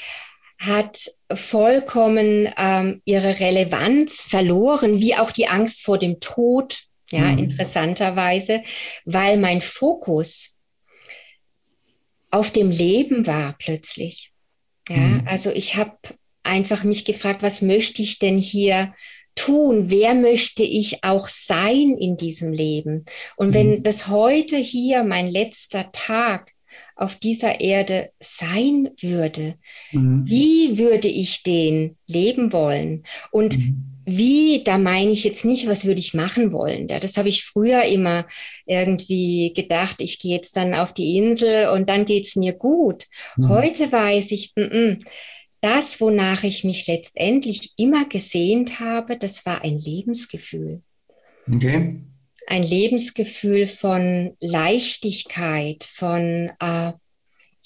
[0.57, 7.39] hat vollkommen ähm, ihre Relevanz verloren, wie auch die Angst vor dem Tod, ja, mhm.
[7.39, 8.63] interessanterweise,
[9.05, 10.57] weil mein Fokus
[12.31, 14.31] auf dem Leben war plötzlich.
[14.89, 15.27] Ja, mhm.
[15.27, 15.97] also ich habe
[16.43, 18.93] einfach mich gefragt, was möchte ich denn hier
[19.35, 19.89] tun?
[19.89, 23.05] Wer möchte ich auch sein in diesem Leben?
[23.35, 23.53] Und mhm.
[23.53, 26.54] wenn das heute hier mein letzter Tag
[26.95, 29.55] auf dieser Erde sein würde,
[29.91, 30.25] mhm.
[30.25, 33.03] wie würde ich den leben wollen?
[33.31, 33.83] Und mhm.
[34.05, 36.87] wie, da meine ich jetzt nicht, was würde ich machen wollen.
[36.87, 38.27] Das habe ich früher immer
[38.65, 43.05] irgendwie gedacht, ich gehe jetzt dann auf die Insel und dann geht es mir gut.
[43.35, 43.49] Mhm.
[43.49, 45.05] Heute weiß ich, m -m,
[45.61, 50.81] das, wonach ich mich letztendlich immer gesehnt habe, das war ein Lebensgefühl.
[51.51, 52.01] Okay
[52.47, 56.93] ein Lebensgefühl von Leichtigkeit, von äh,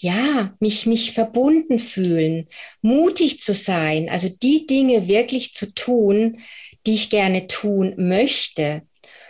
[0.01, 2.47] ja, mich, mich verbunden fühlen,
[2.81, 6.39] mutig zu sein, also die Dinge wirklich zu tun,
[6.85, 8.83] die ich gerne tun möchte.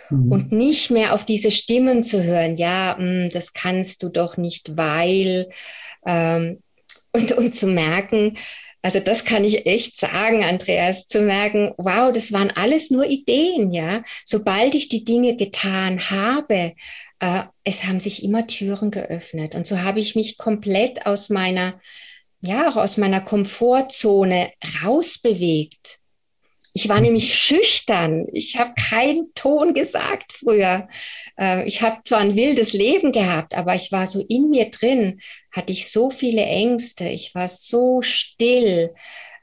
[0.09, 0.31] mhm.
[0.31, 4.38] und nicht mehr auf diese Stimmen zu hören, ja, mh, mm, das kannst du doch
[4.38, 5.49] nicht, weil,
[6.05, 6.62] ähm,
[7.12, 8.38] und, und zu merken,
[8.82, 13.72] also das kann ich echt sagen, Andreas, zu merken, wow, das waren alles nur Ideen,
[13.72, 14.04] ja.
[14.26, 16.74] Sobald ich die Dinge getan habe,
[17.20, 19.54] äh, es haben sich immer Türen geöffnet.
[19.54, 21.80] Und so habe ich mich komplett aus meiner,
[22.42, 24.52] ja, auch aus meiner Komfortzone
[24.84, 26.00] rausbewegt.
[26.73, 28.27] Ich war nämlich schüchtern.
[28.32, 30.88] Ich habe keinen Ton gesagt früher.
[31.38, 35.19] Äh, ich habe zwar ein wildes Leben gehabt, aber ich war so in mir drin,
[35.51, 37.05] hatte ich so viele Ängste.
[37.10, 38.93] Ich war so still.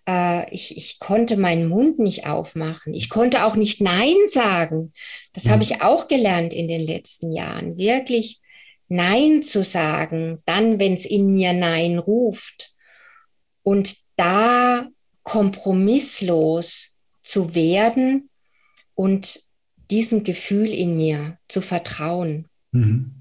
[0.09, 2.95] Äh, ich, ich konnte meinen Mund nicht aufmachen.
[2.95, 4.93] Ich konnte auch nicht Nein sagen.
[5.33, 7.77] Das habe ich auch gelernt in den letzten Jahren.
[7.77, 8.41] Wirklich
[8.89, 12.75] Nein zu sagen, dann, wenn es in mir Nein ruft.
[13.63, 14.87] Und da
[15.25, 16.96] kompromisslos
[17.27, 18.31] zu werden
[18.95, 19.43] und
[19.91, 22.49] diesem Gefühl in mir zu vertrauen.
[22.71, 23.13] Mhm.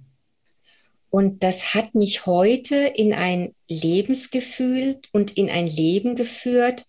[1.10, 6.86] Und das hat mich heute in ein Lebensgefühl und in ein Leben geführt,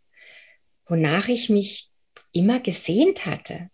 [0.87, 1.91] wonach ich mich
[2.33, 3.71] immer gesehnt hatte.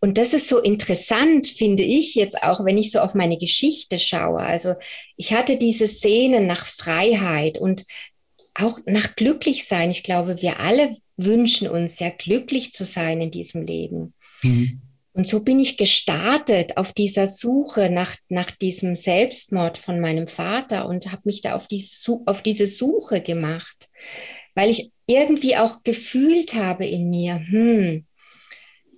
[0.00, 3.98] Und das ist so interessant, finde ich jetzt auch, wenn ich so auf meine Geschichte
[3.98, 4.38] schaue.
[4.38, 4.74] Also
[5.16, 7.84] ich hatte diese Sehnen nach Freiheit und
[8.58, 9.90] auch nach Glücklichsein.
[9.90, 14.14] Ich glaube, wir alle wünschen uns sehr glücklich zu sein in diesem Leben.
[14.42, 14.80] Mhm.
[15.12, 20.86] Und so bin ich gestartet auf dieser Suche nach, nach diesem Selbstmord von meinem Vater
[20.86, 23.88] und habe mich da auf diese, auf diese Suche gemacht,
[24.54, 28.04] weil ich irgendwie auch gefühlt habe in mir, hm,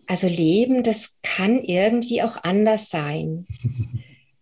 [0.08, 3.46] also Leben, das kann irgendwie auch anders sein.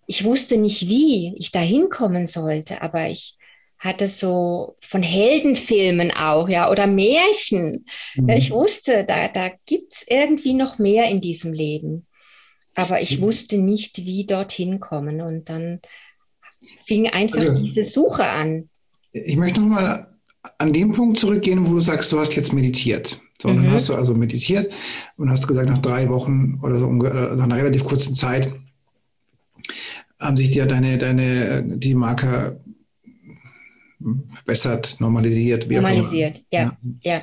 [0.09, 3.39] Ich wusste nicht, wie ich da hinkommen sollte, aber ich
[3.79, 7.85] hatte so von Heldenfilmen auch, ja, oder Märchen.
[8.15, 8.29] Mhm.
[8.29, 12.07] Ja, ich wusste, da, da gibt es irgendwie noch mehr in diesem Leben.
[12.75, 13.23] Aber ich mhm.
[13.23, 15.21] wusste nicht, wie dorthin kommen.
[15.21, 15.81] Und dann
[16.85, 18.69] fing einfach also, diese Suche an.
[19.13, 20.15] Ich möchte nochmal
[20.59, 23.21] an dem Punkt zurückgehen, wo du sagst, du hast jetzt meditiert.
[23.41, 23.57] So, mhm.
[23.57, 24.73] dann hast du also meditiert
[25.17, 28.53] und hast gesagt, nach drei Wochen oder so, nach einer relativ kurzen Zeit
[30.19, 32.57] haben sich dir deine, deine, die Marker
[33.99, 35.69] verbessert, normalisiert.
[35.69, 37.21] normalisiert, ja, ja, ja.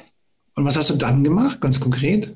[0.56, 2.36] Und was hast du dann gemacht, ganz konkret?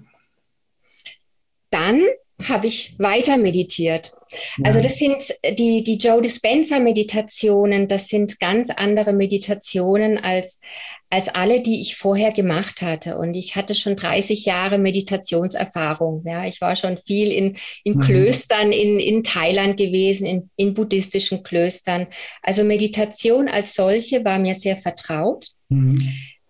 [1.69, 2.01] Dann
[2.43, 4.13] habe ich weiter meditiert.
[4.57, 4.65] Ja.
[4.65, 5.23] Also das sind
[5.57, 10.61] die, die Joe Dispenza Meditationen, das sind ganz andere Meditationen als,
[11.09, 13.17] als alle, die ich vorher gemacht hatte.
[13.17, 16.23] Und ich hatte schon 30 Jahre Meditationserfahrung.
[16.25, 18.01] Ja, ich war schon viel in, in mhm.
[18.01, 22.07] Klöstern in, in Thailand gewesen, in, in buddhistischen Klöstern.
[22.43, 25.47] Also Meditation als solche war mir sehr vertraut.
[25.69, 26.07] Mhm.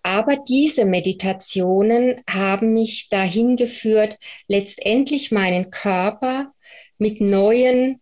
[0.08, 4.18] Aber diese Meditationen haben mich dahin geführt,
[4.48, 6.54] letztendlich meinen Körper
[6.98, 8.00] mit neuen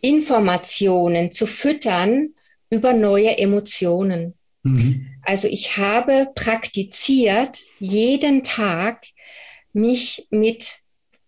[0.00, 2.30] Informationen zu füttern
[2.70, 4.32] über neue Emotionen.
[4.62, 5.08] Mhm.
[5.20, 9.04] Also ich habe praktiziert, jeden Tag
[9.74, 10.78] mich mit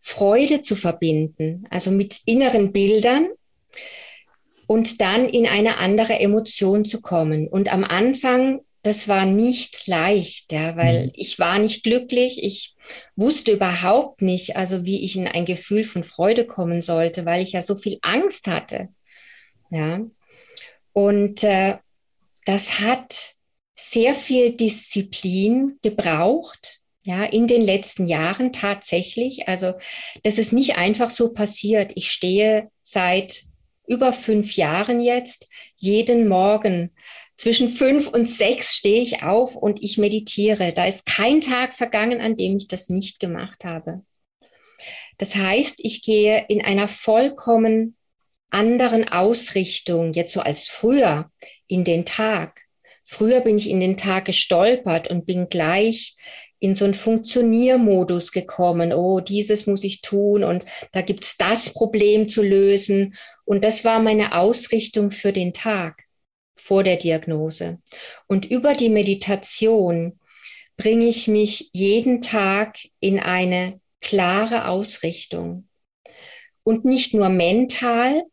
[0.01, 3.29] Freude zu verbinden, also mit inneren Bildern
[4.67, 7.47] und dann in eine andere Emotion zu kommen.
[7.47, 11.13] Und am Anfang das war nicht leicht, ja, weil mhm.
[11.15, 12.45] ich war nicht glücklich.
[12.45, 12.77] Ich
[13.17, 17.53] wusste überhaupt nicht, also wie ich in ein Gefühl von Freude kommen sollte, weil ich
[17.53, 18.91] ja so viel Angst hatte.
[19.71, 20.01] Ja.
[20.93, 21.79] Und äh,
[22.45, 23.35] das hat
[23.75, 29.49] sehr viel Disziplin gebraucht, ja, in den letzten Jahren tatsächlich.
[29.49, 29.73] Also,
[30.23, 31.93] das ist nicht einfach so passiert.
[31.95, 33.45] Ich stehe seit
[33.87, 36.91] über fünf Jahren jetzt jeden Morgen
[37.37, 40.73] zwischen fünf und sechs stehe ich auf und ich meditiere.
[40.73, 44.03] Da ist kein Tag vergangen, an dem ich das nicht gemacht habe.
[45.19, 47.97] Das heißt, ich gehe in einer vollkommen
[48.51, 51.31] anderen Ausrichtung, jetzt so als früher,
[51.67, 52.61] in den Tag.
[53.05, 56.17] Früher bin ich in den Tag gestolpert und bin gleich
[56.59, 58.93] in so einen Funktioniermodus gekommen.
[58.93, 63.15] Oh, dieses muss ich tun und da gibt's das Problem zu lösen.
[63.45, 66.04] Und das war meine Ausrichtung für den Tag
[66.57, 67.79] vor der Diagnose.
[68.27, 70.19] Und über die Meditation
[70.77, 75.69] bringe ich mich jeden Tag in eine klare Ausrichtung.
[76.63, 78.25] Und nicht nur mental,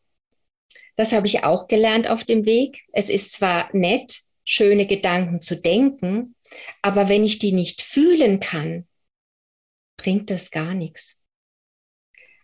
[0.95, 2.83] das habe ich auch gelernt auf dem Weg.
[2.91, 6.35] Es ist zwar nett, schöne Gedanken zu denken,
[6.81, 8.87] aber wenn ich die nicht fühlen kann,
[9.97, 11.19] bringt das gar nichts.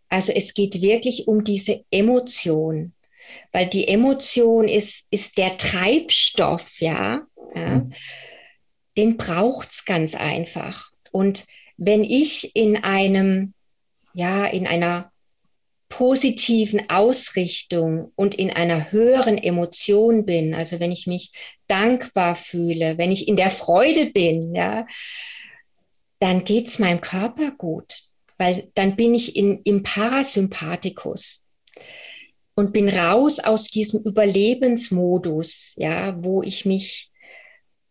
[0.09, 2.93] Also es geht wirklich um diese Emotion
[3.51, 7.21] weil die Emotion ist, ist der Treibstoff, ja.
[7.55, 7.69] ja.
[7.69, 7.93] Mhm.
[8.97, 10.91] Den braucht's ganz einfach.
[11.11, 11.45] Und
[11.77, 13.53] wenn ich in einem
[14.17, 15.11] ja, in einer
[15.89, 21.31] positiven Ausrichtung und in einer höheren Emotion bin, also wenn ich mich
[21.67, 24.87] dankbar fühle, wenn ich in der Freude bin, ja,
[26.19, 27.99] dann geht es meinem Körper gut,
[28.39, 31.45] weil dann bin ich in, im Parasympathikus
[32.57, 37.11] und bin raus aus diesem Überlebensmodus, ja, wo ich mich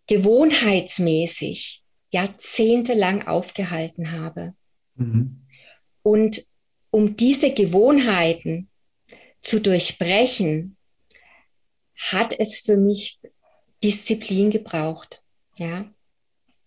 [0.08, 4.54] gewohnheitsmäßig jahrzehntelang aufgehalten habe.
[4.96, 5.46] Mhm.
[6.02, 6.42] Und
[6.90, 8.68] um diese Gewohnheiten
[9.40, 10.76] zu durchbrechen,
[11.94, 13.20] hat es für mich
[13.84, 15.22] Disziplin gebraucht.
[15.58, 15.94] Ja.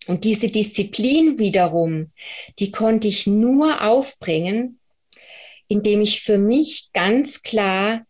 [0.06, 2.12] Und diese Disziplin wiederum,
[2.58, 4.79] die konnte ich nur aufbringen,
[5.70, 8.04] indem ich für mich ganz klar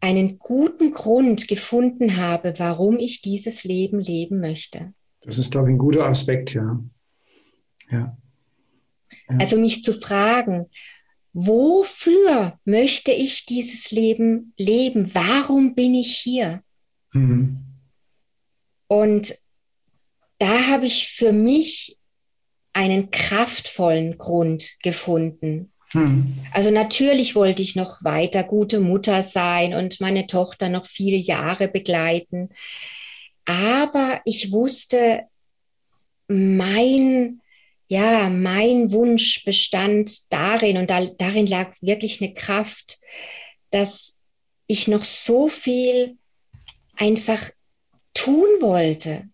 [0.00, 4.92] einen guten Grund gefunden habe, warum ich dieses Leben leben möchte.
[5.22, 6.78] Das ist, glaube ich, ein guter Aspekt, ja.
[7.90, 8.18] ja.
[9.30, 9.38] ja.
[9.38, 10.66] Also mich zu fragen,
[11.32, 15.14] wofür möchte ich dieses Leben leben?
[15.14, 16.62] Warum bin ich hier?
[17.14, 17.64] Mhm.
[18.86, 19.34] Und
[20.38, 21.98] da habe ich für mich
[22.74, 25.72] einen kraftvollen Grund gefunden.
[25.92, 26.34] Mhm.
[26.52, 31.68] Also natürlich wollte ich noch weiter gute Mutter sein und meine Tochter noch viele Jahre
[31.68, 32.50] begleiten.
[33.44, 35.22] Aber ich wusste,
[36.28, 37.40] mein
[37.88, 42.98] ja, mein Wunsch bestand darin und da, darin lag wirklich eine Kraft,
[43.70, 44.18] dass
[44.66, 46.18] ich noch so viel
[46.96, 47.50] einfach
[48.12, 49.28] tun wollte.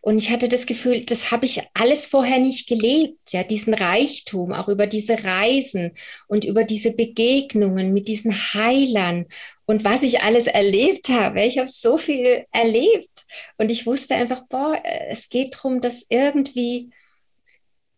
[0.00, 4.52] Und ich hatte das Gefühl, das habe ich alles vorher nicht gelebt, ja, diesen Reichtum,
[4.52, 5.92] auch über diese Reisen
[6.26, 9.26] und über diese Begegnungen mit diesen Heilern
[9.66, 11.42] und was ich alles erlebt habe.
[11.42, 13.26] Ich habe so viel erlebt
[13.58, 16.90] und ich wusste einfach, boah, es geht darum, dass irgendwie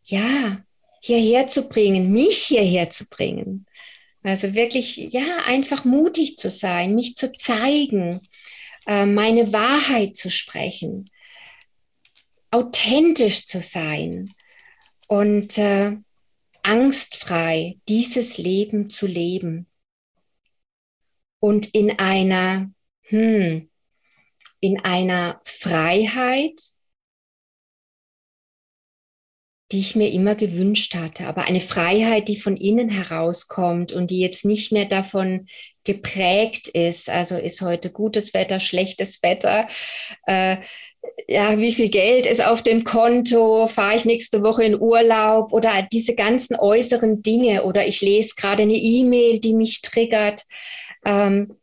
[0.04, 0.64] ja,
[1.00, 3.66] hierher zu bringen, mich hierher zu bringen.
[4.22, 8.20] Also wirklich, ja, einfach mutig zu sein, mich zu zeigen,
[8.86, 11.10] äh, meine Wahrheit zu sprechen,
[12.50, 14.32] authentisch zu sein
[15.06, 15.96] und äh,
[16.62, 19.66] angstfrei dieses Leben zu leben.
[21.38, 22.70] Und in einer,
[23.02, 23.70] hm,
[24.60, 26.60] in einer Freiheit,
[29.72, 31.26] die ich mir immer gewünscht hatte.
[31.26, 35.46] Aber eine Freiheit, die von innen herauskommt und die jetzt nicht mehr davon
[35.84, 37.08] geprägt ist.
[37.08, 39.68] Also ist heute gutes Wetter, schlechtes Wetter.
[40.26, 40.58] Äh,
[41.26, 43.66] ja, wie viel Geld ist auf dem Konto?
[43.66, 45.52] Fahre ich nächste Woche in Urlaub?
[45.52, 47.64] Oder diese ganzen äußeren Dinge.
[47.64, 50.44] Oder ich lese gerade eine E-Mail, die mich triggert.
[51.04, 51.56] Ähm,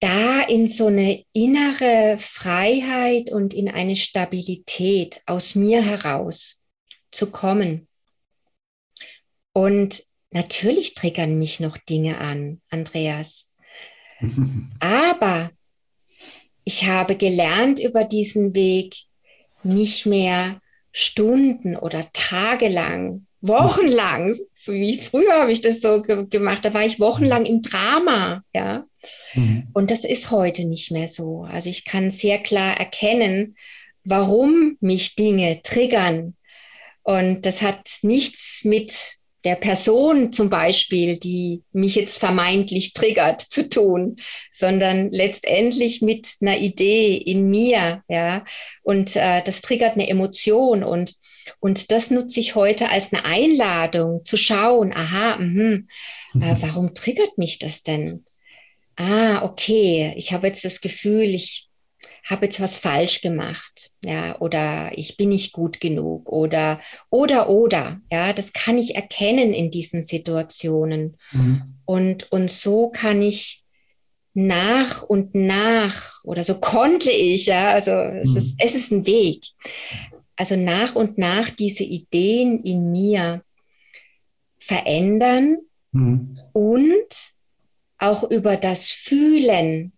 [0.00, 6.60] da in so eine innere Freiheit und in eine Stabilität aus mir heraus
[7.12, 7.86] zu kommen.
[9.52, 13.54] Und natürlich triggern mich noch Dinge an, Andreas.
[14.80, 15.50] Aber
[16.64, 18.94] ich habe gelernt über diesen Weg
[19.62, 20.60] nicht mehr
[20.92, 27.00] Stunden oder tagelang, wochenlang, wie früher habe ich das so ge gemacht, da war ich
[27.00, 28.84] wochenlang im Drama, ja.
[29.34, 29.68] Mhm.
[29.72, 31.42] Und das ist heute nicht mehr so.
[31.50, 33.56] Also ich kann sehr klar erkennen,
[34.04, 36.36] warum mich Dinge triggern,
[37.02, 43.68] und das hat nichts mit der Person zum Beispiel, die mich jetzt vermeintlich triggert, zu
[43.68, 44.16] tun,
[44.50, 48.44] sondern letztendlich mit einer Idee in mir, ja.
[48.82, 51.16] Und äh, das triggert eine Emotion und
[51.58, 54.92] und das nutze ich heute als eine Einladung zu schauen.
[54.92, 55.82] Aha, mh,
[56.34, 58.24] äh, warum triggert mich das denn?
[58.96, 60.12] Ah, okay.
[60.16, 61.68] Ich habe jetzt das Gefühl, ich
[62.24, 66.80] habe jetzt was falsch gemacht, ja, oder ich bin nicht gut genug oder
[67.10, 71.16] oder oder, ja, das kann ich erkennen in diesen Situationen.
[71.32, 71.74] Mhm.
[71.84, 73.64] Und, und so kann ich
[74.34, 78.36] nach und nach oder so konnte ich, ja, also es, mhm.
[78.36, 79.44] ist, es ist ein Weg.
[80.36, 83.42] Also nach und nach diese Ideen in mir
[84.58, 85.58] verändern
[85.90, 86.38] mhm.
[86.52, 87.32] und
[87.98, 89.92] auch über das Fühlen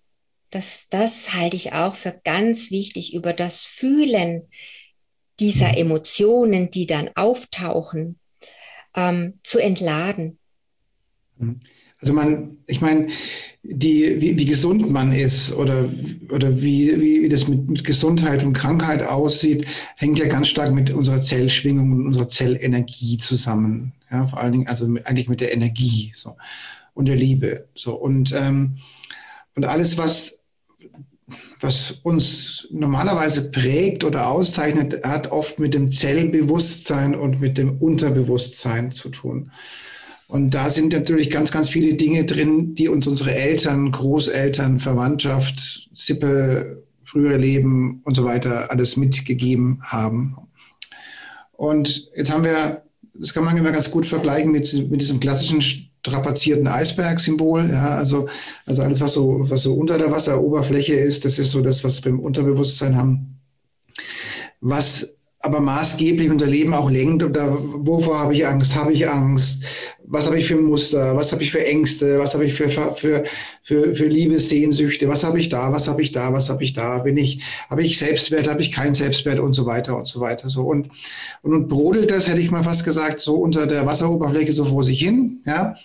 [0.55, 4.43] das, das halte ich auch für ganz wichtig, über das Fühlen
[5.41, 5.79] dieser mhm.
[5.79, 8.21] Emotionen, die dann auftauchen,
[8.95, 10.39] ähm, zu entladen.
[11.39, 11.59] Mhm.
[12.01, 13.09] Also man, ich meine,
[13.65, 15.89] die, wie, wie, gesund man ist oder,
[16.31, 20.73] oder wie, wie, wie das mit, mit, Gesundheit und Krankheit aussieht, hängt ja ganz stark
[20.73, 23.95] mit unserer Zellschwingung und unserer Zellenergie zusammen.
[24.11, 26.37] Ja, vor allen Dingen, also mit, eigentlich mit der Energie so,
[26.93, 27.69] und der Liebe.
[27.75, 27.95] So.
[27.95, 28.77] Und, ähm,
[29.57, 30.44] und alles, was
[31.61, 38.93] was uns normalerweise prägt oder auszeichnet, hat oft mit dem Zellbewusstsein und mit dem Unterbewusstsein
[38.93, 39.51] zu tun.
[40.27, 45.89] Und da sind natürlich ganz, ganz viele Dinge drin, die uns unsere Eltern, Großeltern, Verwandtschaft,
[45.95, 50.37] Sippe, frühere Leben und so weiter alles mitgegeben haben.
[51.53, 52.83] Und jetzt haben wir,
[53.15, 55.63] das kann man immer ganz gut vergleichen mit, mit diesem klassischen
[56.05, 57.71] strapazierten Eisberg-Symbol.
[57.71, 58.29] Ja, also,
[58.67, 62.05] also alles, was so, was so unter der Wasseroberfläche ist, das ist so das, was
[62.05, 63.41] wir im Unterbewusstsein haben.
[64.61, 67.23] Was aber maßgeblich unser Leben auch lenkt.
[67.23, 68.77] Oder wovor habe ich Angst?
[68.77, 69.67] Habe ich Angst?
[70.07, 71.17] Was habe ich für Muster?
[71.17, 72.19] Was habe ich für Ängste?
[72.19, 73.25] Was habe ich für, für,
[73.63, 75.07] für, für Liebessehnsüchte?
[75.07, 75.71] Was habe ich da?
[75.71, 76.33] Was habe ich da?
[76.33, 76.99] Was habe ich da?
[76.99, 78.49] Bin ich, habe ich Selbstwert?
[78.49, 79.39] Habe ich keinen Selbstwert?
[79.39, 80.49] Und so weiter und so weiter.
[80.49, 80.89] So und,
[81.43, 84.83] und, und brodelt das, hätte ich mal fast gesagt, so unter der Wasseroberfläche so vor
[84.83, 85.43] sich hin.
[85.47, 85.77] Ja.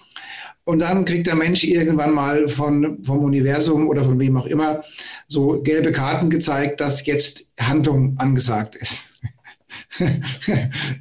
[0.70, 4.84] Und dann kriegt der Mensch irgendwann mal von, vom Universum oder von wem auch immer
[5.28, 9.16] so gelbe Karten gezeigt, dass jetzt Handlung angesagt ist.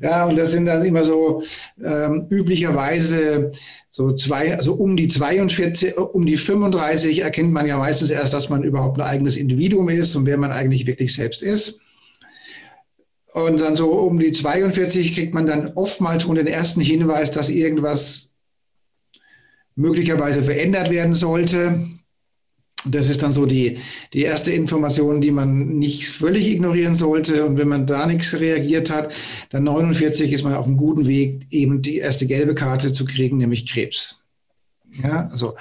[0.00, 1.42] ja, und das sind dann immer so
[1.84, 3.50] ähm, üblicherweise
[3.90, 8.48] so zwei, also um die 42, um die 35 erkennt man ja meistens erst, dass
[8.48, 11.82] man überhaupt ein eigenes Individuum ist und wer man eigentlich wirklich selbst ist.
[13.34, 17.50] Und dann so um die 42 kriegt man dann oftmals schon den ersten Hinweis, dass
[17.50, 18.28] irgendwas
[19.78, 21.86] möglicherweise verändert werden sollte.
[22.84, 23.78] Das ist dann so die,
[24.12, 27.44] die erste Information, die man nicht völlig ignorieren sollte.
[27.44, 29.12] Und wenn man da nichts reagiert hat,
[29.50, 33.38] dann 49 ist man auf einem guten Weg, eben die erste gelbe Karte zu kriegen,
[33.38, 34.18] nämlich Krebs.
[35.02, 35.54] Ja, so.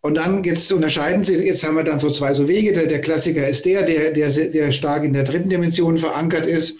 [0.00, 2.72] Und dann jetzt unterscheiden sie, jetzt haben wir dann so zwei so Wege.
[2.72, 6.78] Der, der Klassiker ist der, der, der, der stark in der dritten Dimension verankert ist.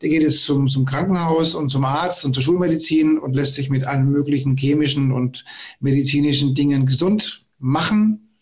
[0.00, 3.68] Der geht jetzt zum, zum Krankenhaus und zum Arzt und zur Schulmedizin und lässt sich
[3.68, 5.44] mit allen möglichen chemischen und
[5.80, 8.36] medizinischen Dingen gesund machen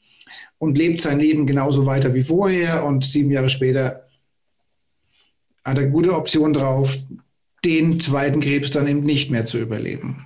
[0.58, 4.06] und lebt sein Leben genauso weiter wie vorher und sieben Jahre später
[5.64, 6.96] hat er gute Optionen drauf,
[7.64, 10.24] den zweiten Krebs dann eben nicht mehr zu überleben.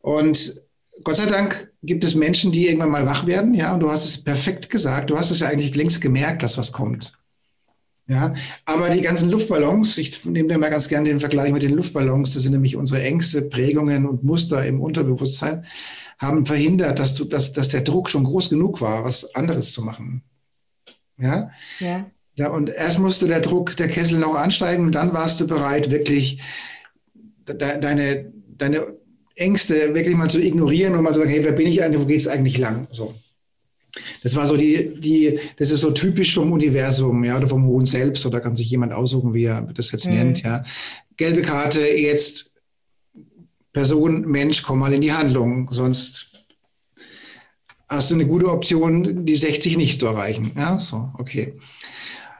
[0.00, 0.62] Und
[1.02, 4.04] Gott sei Dank gibt es Menschen, die irgendwann mal wach werden, ja, und du hast
[4.04, 7.16] es perfekt gesagt, du hast es ja eigentlich längst gemerkt, dass was kommt.
[8.06, 8.34] Ja,
[8.66, 12.34] aber die ganzen Luftballons, ich nehme da mal ganz gerne den Vergleich mit den Luftballons,
[12.34, 15.64] das sind nämlich unsere Ängste, Prägungen und Muster im Unterbewusstsein
[16.18, 19.82] haben verhindert, dass, du, dass, dass der Druck schon groß genug war, was anderes zu
[19.82, 20.22] machen.
[21.18, 21.50] Ja?
[21.80, 22.06] ja.
[22.36, 25.90] Ja, und erst musste der Druck, der Kessel noch ansteigen und dann warst du bereit,
[25.92, 26.42] wirklich
[27.48, 28.86] de deine, deine
[29.36, 32.06] Ängste wirklich mal zu ignorieren und mal zu sagen, hey, wer bin ich eigentlich, wo
[32.06, 32.88] geht es eigentlich lang?
[32.90, 33.14] So.
[34.22, 37.86] Das war so die, die, das ist so typisch vom Universum, ja, oder vom hohen
[37.86, 40.14] Selbst, oder kann sich jemand aussuchen, wie er das jetzt mhm.
[40.14, 40.64] nennt, ja.
[41.16, 42.52] Gelbe Karte, jetzt
[43.72, 46.46] Person, Mensch, komm mal in die Handlung, sonst
[47.88, 50.52] hast du eine gute Option, die 60 nicht zu erreichen.
[50.56, 51.54] Ja, so, okay.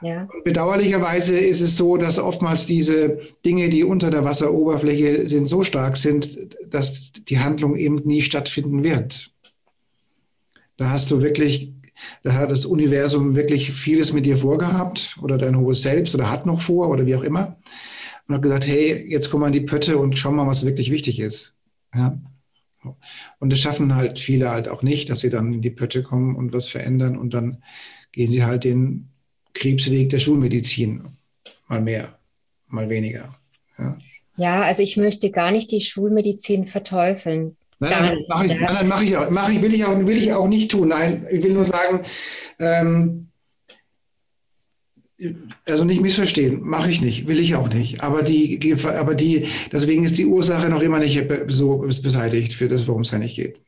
[0.00, 0.28] Ja.
[0.44, 5.96] Bedauerlicherweise ist es so, dass oftmals diese Dinge, die unter der Wasseroberfläche sind, so stark
[5.96, 9.30] sind, dass die Handlung eben nie stattfinden wird.
[10.76, 11.72] Da hast du wirklich,
[12.22, 16.46] da hat das Universum wirklich vieles mit dir vorgehabt oder dein hohes Selbst oder hat
[16.46, 17.56] noch vor oder wie auch immer
[18.26, 20.90] und habe gesagt, hey, jetzt komm mal in die Pötte und schau mal, was wirklich
[20.90, 21.58] wichtig ist.
[21.94, 22.18] Ja.
[23.38, 26.36] Und das schaffen halt viele halt auch nicht, dass sie dann in die Pötte kommen
[26.36, 27.62] und was verändern und dann
[28.12, 29.08] gehen sie halt den
[29.54, 31.04] Krebsweg der Schulmedizin.
[31.68, 32.18] Mal mehr,
[32.66, 33.34] mal weniger.
[33.78, 33.98] Ja,
[34.36, 37.56] ja also ich möchte gar nicht die Schulmedizin verteufeln.
[37.80, 40.32] Nein, nein, mache ich, nein, mach ich, auch, mach ich, will, ich auch, will ich
[40.32, 40.88] auch nicht tun.
[40.88, 42.00] Nein, ich will nur sagen,
[42.58, 43.28] ähm,
[45.66, 48.02] also nicht missverstehen, mache ich nicht, will ich auch nicht.
[48.02, 52.86] Aber die, aber die, deswegen ist die Ursache noch immer nicht so beseitigt für das,
[52.86, 53.60] worum es da nicht geht.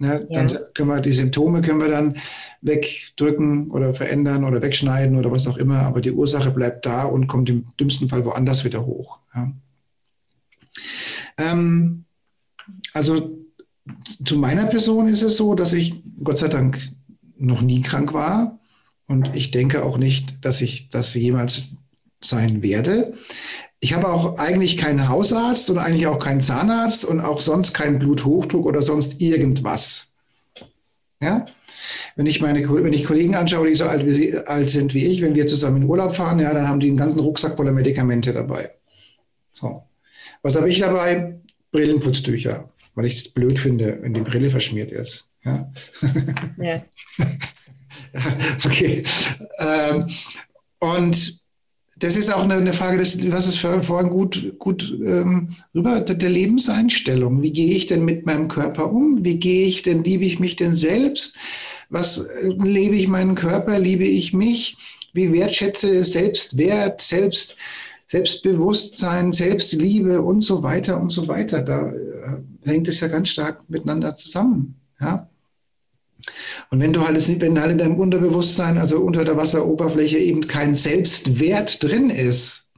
[0.00, 0.58] Ja, dann ja.
[0.74, 2.16] können wir die Symptome können wir dann
[2.62, 7.28] wegdrücken oder verändern oder wegschneiden oder was auch immer, aber die Ursache bleibt da und
[7.28, 9.20] kommt im dümmsten Fall woanders wieder hoch.
[9.34, 9.52] Ja.
[11.38, 12.04] Ähm,
[12.92, 13.43] also
[14.24, 16.78] zu meiner Person ist es so, dass ich Gott sei Dank
[17.36, 18.58] noch nie krank war
[19.06, 21.64] und ich denke auch nicht, dass ich das jemals
[22.22, 23.14] sein werde.
[23.80, 27.98] Ich habe auch eigentlich keinen Hausarzt und eigentlich auch keinen Zahnarzt und auch sonst keinen
[27.98, 30.14] Bluthochdruck oder sonst irgendwas.
[31.20, 31.44] Ja?
[32.16, 35.04] Wenn ich meine wenn ich Kollegen anschaue, die so alt, wie sie, alt sind wie
[35.04, 37.72] ich, wenn wir zusammen in Urlaub fahren, ja, dann haben die einen ganzen Rucksack voller
[37.72, 38.70] Medikamente dabei.
[39.52, 39.82] So.
[40.42, 41.40] Was habe ich dabei?
[41.72, 45.30] Brillenputztücher, weil ich es blöd finde, wenn die Brille verschmiert ist.
[45.44, 45.70] Ja.
[46.58, 46.84] ja.
[48.64, 49.04] okay.
[49.58, 50.08] Ähm,
[50.78, 51.44] und
[51.96, 56.00] das ist auch eine, eine Frage, des, du hast es vorhin gut, gut ähm, rüber,
[56.00, 57.40] der Lebenseinstellung.
[57.42, 59.24] Wie gehe ich denn mit meinem Körper um?
[59.24, 61.36] Wie gehe ich denn, liebe ich mich denn selbst?
[61.90, 63.78] Was äh, lebe ich meinen Körper?
[63.78, 64.76] Liebe ich mich?
[65.12, 67.56] Wie wertschätze Selbstwert, Selbst,
[68.08, 71.62] Selbstbewusstsein, Selbstliebe und so weiter und so weiter?
[71.62, 74.80] Da äh, hängt es ja ganz stark miteinander zusammen.
[75.00, 75.28] Ja?
[76.70, 80.74] Und wenn du halt, wenn halt in deinem Unterbewusstsein, also unter der Wasseroberfläche eben kein
[80.74, 82.68] Selbstwert drin ist,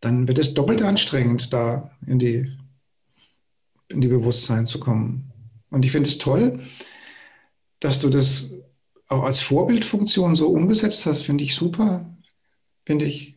[0.00, 2.50] dann wird es doppelt anstrengend, da in die,
[3.88, 5.32] in die Bewusstsein zu kommen.
[5.70, 6.60] Und ich finde es toll,
[7.80, 8.50] dass du das
[9.08, 12.10] auch als Vorbildfunktion so umgesetzt hast, finde ich super.
[12.86, 13.36] Finde ich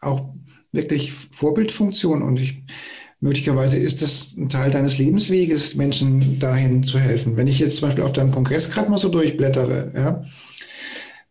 [0.00, 0.34] auch
[0.72, 2.22] wirklich Vorbildfunktion.
[2.22, 2.62] Und ich,
[3.22, 7.36] möglicherweise ist das ein Teil deines Lebensweges, Menschen dahin zu helfen.
[7.36, 10.24] Wenn ich jetzt zum Beispiel auf deinem Kongress gerade mal so durchblättere, ja,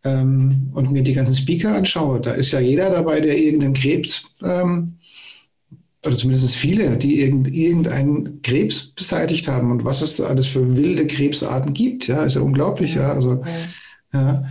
[0.04, 4.24] ähm, und mir die ganzen Speaker anschaue, da ist ja jeder dabei, der irgendeinen Krebs,
[4.42, 4.94] ähm,
[6.04, 10.76] oder zumindest viele, die irgend, irgendeinen Krebs beseitigt haben und was es da alles für
[10.76, 13.42] wilde Krebsarten gibt, ja, ist ja unglaublich, ja, also,
[14.12, 14.44] ja.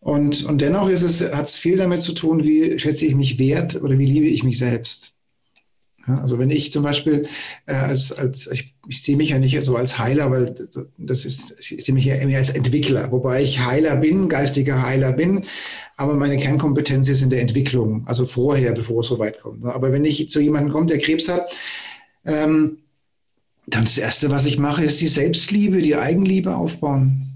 [0.00, 3.38] Und, und dennoch ist es, hat es viel damit zu tun, wie schätze ich mich
[3.38, 5.15] wert oder wie liebe ich mich selbst.
[6.06, 7.26] Ja, also wenn ich zum Beispiel
[7.66, 10.54] äh, als, als ich, ich sehe mich ja nicht so als Heiler, weil
[10.98, 15.12] das ist, ich sehe mich ja mehr als Entwickler, wobei ich Heiler bin, geistiger Heiler
[15.12, 15.42] bin,
[15.96, 19.64] aber meine Kernkompetenz ist in der Entwicklung, also vorher, bevor es so weit kommt.
[19.64, 19.74] Ne?
[19.74, 21.50] Aber wenn ich zu jemandem komme, der Krebs hat,
[22.24, 22.78] ähm,
[23.66, 27.32] dann das Erste, was ich mache, ist die Selbstliebe, die Eigenliebe aufbauen.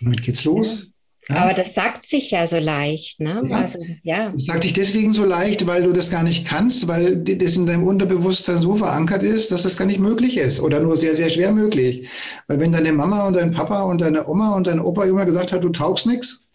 [0.00, 0.93] Damit geht's los.
[1.28, 1.36] Ja?
[1.36, 3.42] Aber das sagt sich ja so leicht, ne?
[3.46, 3.60] Ja.
[3.60, 4.30] Also, ja.
[4.30, 7.66] Das sagt sich deswegen so leicht, weil du das gar nicht kannst, weil das in
[7.66, 11.30] deinem Unterbewusstsein so verankert ist, dass das gar nicht möglich ist oder nur sehr, sehr
[11.30, 12.08] schwer möglich.
[12.46, 15.52] Weil wenn deine Mama und dein Papa und deine Oma und dein Opa immer gesagt
[15.52, 16.48] hat, du taugst nichts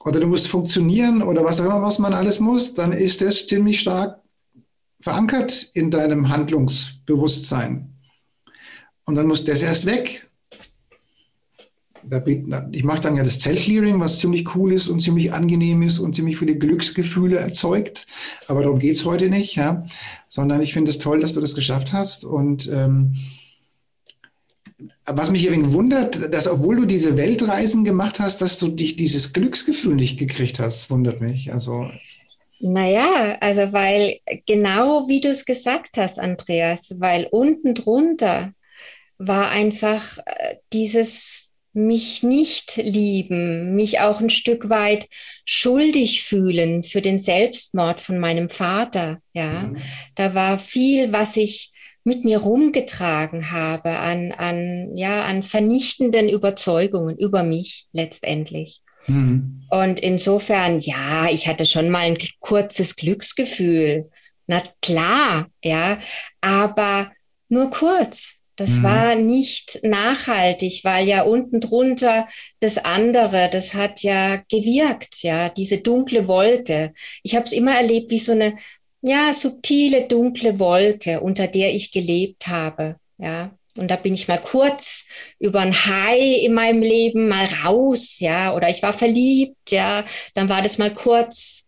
[0.00, 3.46] oder du musst funktionieren oder was auch immer, was man alles muss, dann ist das
[3.46, 4.20] ziemlich stark
[5.00, 7.94] verankert in deinem Handlungsbewusstsein.
[9.04, 10.30] Und dann muss das erst weg
[12.72, 16.14] ich mache dann ja das Zellclearing, was ziemlich cool ist und ziemlich angenehm ist und
[16.14, 18.06] ziemlich viele Glücksgefühle erzeugt.
[18.46, 19.84] Aber darum geht es heute nicht, ja.
[20.28, 22.24] Sondern ich finde es toll, dass du das geschafft hast.
[22.24, 23.16] Und ähm,
[25.06, 29.32] was mich irgendwie wundert, dass obwohl du diese Weltreisen gemacht hast, dass du dich dieses
[29.32, 31.52] Glücksgefühl nicht gekriegt hast, wundert mich.
[31.52, 31.90] Also
[32.60, 38.52] naja, also weil genau wie du es gesagt hast, Andreas, weil unten drunter
[39.18, 41.43] war einfach äh, dieses
[41.74, 45.08] mich nicht lieben, mich auch ein Stück weit
[45.44, 49.18] schuldig fühlen für den Selbstmord von meinem Vater.
[49.32, 49.78] Ja, mhm.
[50.14, 51.72] da war viel, was ich
[52.04, 58.82] mit mir rumgetragen habe an, an, ja, an vernichtenden Überzeugungen über mich letztendlich.
[59.06, 59.62] Mhm.
[59.70, 64.10] Und insofern, ja, ich hatte schon mal ein kurzes Glücksgefühl.
[64.46, 65.98] Na klar, ja,
[66.40, 67.10] aber
[67.48, 68.40] nur kurz.
[68.56, 68.82] Das mhm.
[68.82, 72.28] war nicht nachhaltig, weil ja unten drunter
[72.60, 76.92] das andere, das hat ja gewirkt, ja, diese dunkle Wolke.
[77.22, 78.56] Ich habe es immer erlebt wie so eine,
[79.02, 83.50] ja, subtile dunkle Wolke, unter der ich gelebt habe, ja.
[83.76, 85.04] Und da bin ich mal kurz
[85.40, 90.48] über ein High in meinem Leben mal raus, ja, oder ich war verliebt, ja, dann
[90.48, 91.63] war das mal kurz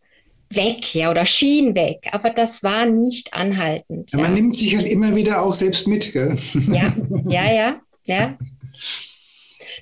[0.50, 2.08] weg, ja, oder schien weg.
[2.12, 4.12] Aber das war nicht anhaltend.
[4.12, 6.36] Ja, man nimmt sich halt immer wieder auch selbst mit, gell?
[6.68, 6.94] Ja,
[7.28, 8.38] ja, ja, ja.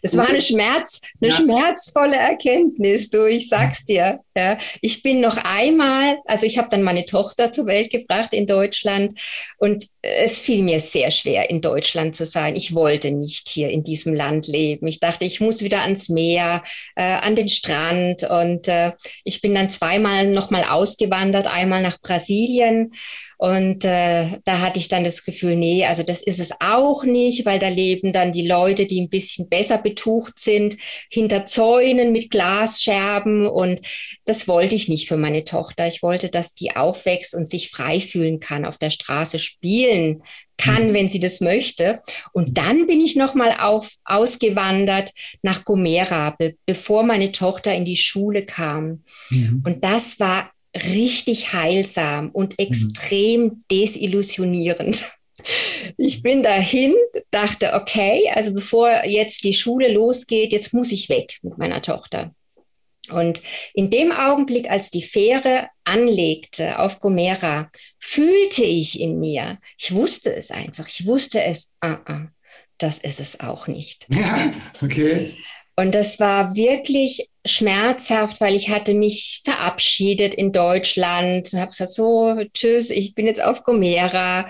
[0.03, 4.21] Es war eine Schmerz, eine schmerzvolle Erkenntnis, du, ich sag's dir.
[4.37, 4.59] Ja.
[4.81, 9.17] Ich bin noch einmal, also ich habe dann meine Tochter zur Welt gebracht in Deutschland
[9.59, 12.57] und es fiel mir sehr schwer, in Deutschland zu sein.
[12.57, 14.89] Ich wollte nicht hier in diesem Land leben.
[14.89, 16.65] Ich dachte, ich muss wieder ans Meer,
[16.97, 22.91] äh, an den Strand und äh, ich bin dann zweimal nochmal ausgewandert, einmal nach Brasilien
[23.37, 27.45] und äh, da hatte ich dann das Gefühl, nee, also das ist es auch nicht,
[27.45, 30.77] weil da leben dann die Leute, die ein bisschen besser betucht sind,
[31.11, 33.47] hinter Zäunen mit Glasscherben.
[33.47, 33.81] Und
[34.25, 35.87] das wollte ich nicht für meine Tochter.
[35.87, 40.23] Ich wollte, dass die aufwächst und sich frei fühlen kann, auf der Straße spielen
[40.57, 40.95] kann, mhm.
[40.95, 42.01] wenn sie das möchte.
[42.33, 45.11] Und dann bin ich nochmal auf, ausgewandert
[45.43, 49.05] nach Gomera, be bevor meine Tochter in die Schule kam.
[49.31, 49.63] Mhm.
[49.67, 52.67] Und das war richtig heilsam und mhm.
[52.67, 53.65] extrem mhm.
[53.71, 55.05] desillusionierend.
[55.99, 56.95] Ich bin dahin,
[57.31, 62.35] dachte, okay, also bevor jetzt die Schule losgeht, jetzt muss ich weg mit meiner Tochter.
[63.11, 63.43] Und
[63.75, 70.35] in dem Augenblick, als die Fähre anlegte auf Gomera, fühlte ich in mir, ich wusste
[70.35, 72.29] es einfach, ich wusste es, uh -uh,
[72.79, 74.07] das ist es auch nicht.
[74.15, 74.53] Ja,
[74.83, 75.35] okay.
[75.77, 82.37] Und das war wirklich schmerzhaft, weil ich hatte mich verabschiedet in Deutschland, habe gesagt, so,
[82.55, 84.49] tschüss, ich bin jetzt auf Gomera.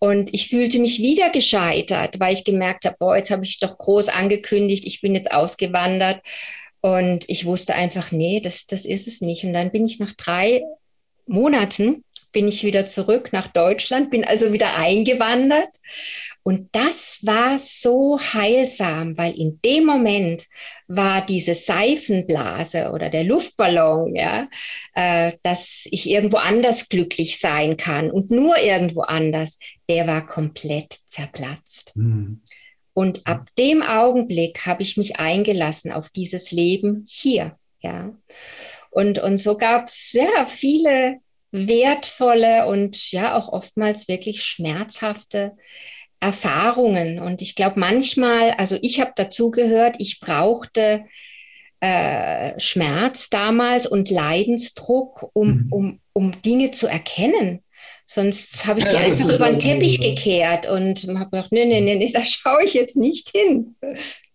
[0.00, 3.78] Und ich fühlte mich wieder gescheitert, weil ich gemerkt habe, boah, jetzt habe ich doch
[3.78, 6.20] groß angekündigt, ich bin jetzt ausgewandert.
[6.84, 9.42] Und ich wusste einfach, nee, das, das ist es nicht.
[9.44, 10.62] Und dann bin ich nach drei
[11.26, 15.70] Monaten bin ich wieder zurück nach Deutschland, bin also wieder eingewandert.
[16.42, 20.44] Und das war so heilsam, weil in dem Moment
[20.86, 24.48] war diese Seifenblase oder der Luftballon, ja,
[24.94, 29.58] äh, dass ich irgendwo anders glücklich sein kann und nur irgendwo anders,
[29.88, 31.92] der war komplett zerplatzt.
[31.94, 32.42] Mhm.
[32.94, 38.14] Und ab dem Augenblick habe ich mich eingelassen auf dieses Leben hier, ja.
[38.90, 41.16] Und, und so gab es ja viele
[41.50, 45.56] wertvolle und ja auch oftmals wirklich schmerzhafte
[46.20, 47.18] Erfahrungen.
[47.18, 51.04] Und ich glaube manchmal, also ich habe dazu gehört, ich brauchte
[51.80, 55.72] äh, Schmerz damals und Leidensdruck, um, mhm.
[55.72, 57.63] um, um Dinge zu erkennen.
[58.06, 60.02] Sonst habe ich die ja, einfach über den Teppich so.
[60.02, 63.76] gekehrt und habe gedacht, nee, nee, nee, nee, da schaue ich jetzt nicht hin.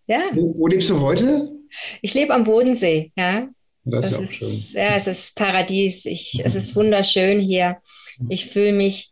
[0.06, 0.22] Ja.
[0.32, 1.52] Wo, wo lebst du heute?
[2.02, 3.48] Ich lebe am Bodensee, ja.
[3.84, 4.82] Das, das ist schön.
[4.82, 6.04] Ja, es ist Paradies.
[6.04, 7.78] Ich, es ist wunderschön hier.
[8.28, 9.10] Ich fühle mich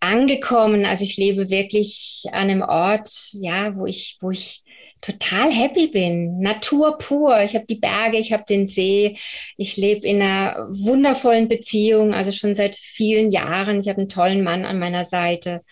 [0.00, 0.86] angekommen.
[0.86, 4.64] Also ich lebe wirklich an einem Ort, ja, wo ich, wo ich
[5.00, 6.40] total happy bin.
[6.40, 7.40] Natur pur.
[7.42, 9.16] Ich habe die Berge, ich habe den See.
[9.56, 13.80] Ich lebe in einer wundervollen Beziehung, also schon seit vielen Jahren.
[13.80, 15.62] Ich habe einen tollen Mann an meiner Seite.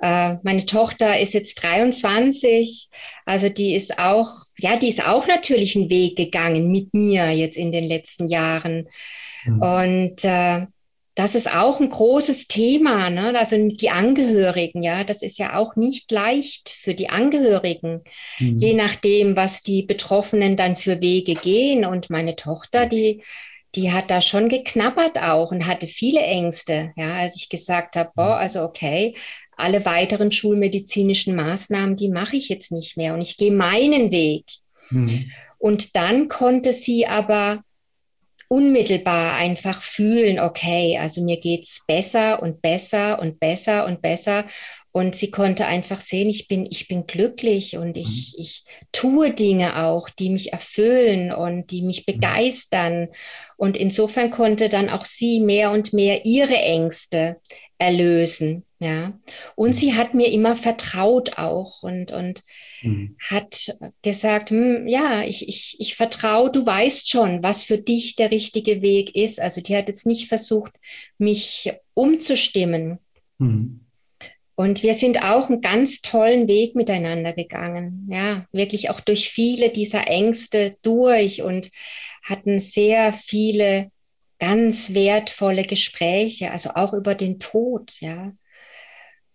[0.00, 2.88] Äh, meine Tochter ist jetzt 23,
[3.24, 7.56] also die ist auch, ja, die ist auch natürlich einen Weg gegangen mit mir jetzt
[7.56, 8.88] in den letzten Jahren.
[9.46, 9.62] Mhm.
[9.62, 10.66] Und äh,
[11.16, 13.36] das ist auch ein großes Thema, ne?
[13.38, 18.02] Also die Angehörigen, ja, das ist ja auch nicht leicht für die Angehörigen,
[18.38, 18.58] mhm.
[18.58, 21.86] je nachdem, was die Betroffenen dann für Wege gehen.
[21.86, 23.22] Und meine Tochter, die
[23.74, 28.10] die hat da schon geknabbert auch und hatte viele Ängste, ja, als ich gesagt habe,
[28.14, 28.40] boah, mhm.
[28.42, 29.14] also okay,
[29.56, 34.44] alle weiteren schulmedizinischen Maßnahmen, die mache ich jetzt nicht mehr und ich gehe meinen Weg.
[34.90, 35.30] Mhm.
[35.58, 37.62] Und dann konnte sie aber
[38.48, 44.44] unmittelbar einfach fühlen, okay, also mir geht's besser und besser und besser und besser.
[44.92, 48.42] Und sie konnte einfach sehen, ich bin, ich bin glücklich und ich, mhm.
[48.42, 52.14] ich tue Dinge auch, die mich erfüllen und die mich mhm.
[52.14, 53.08] begeistern.
[53.56, 57.36] Und insofern konnte dann auch sie mehr und mehr ihre Ängste
[57.78, 58.65] erlösen.
[58.78, 59.18] Ja,
[59.54, 62.42] und sie hat mir immer vertraut auch und, und
[62.82, 63.16] mhm.
[63.26, 68.30] hat gesagt, hm, ja, ich, ich, ich vertraue, du weißt schon, was für dich der
[68.30, 69.40] richtige Weg ist.
[69.40, 70.74] Also die hat jetzt nicht versucht,
[71.16, 72.98] mich umzustimmen.
[73.38, 73.80] Mhm.
[74.56, 78.08] Und wir sind auch einen ganz tollen Weg miteinander gegangen.
[78.10, 81.70] Ja, wirklich auch durch viele dieser Ängste durch und
[82.22, 83.90] hatten sehr viele
[84.38, 88.32] ganz wertvolle Gespräche, also auch über den Tod, ja.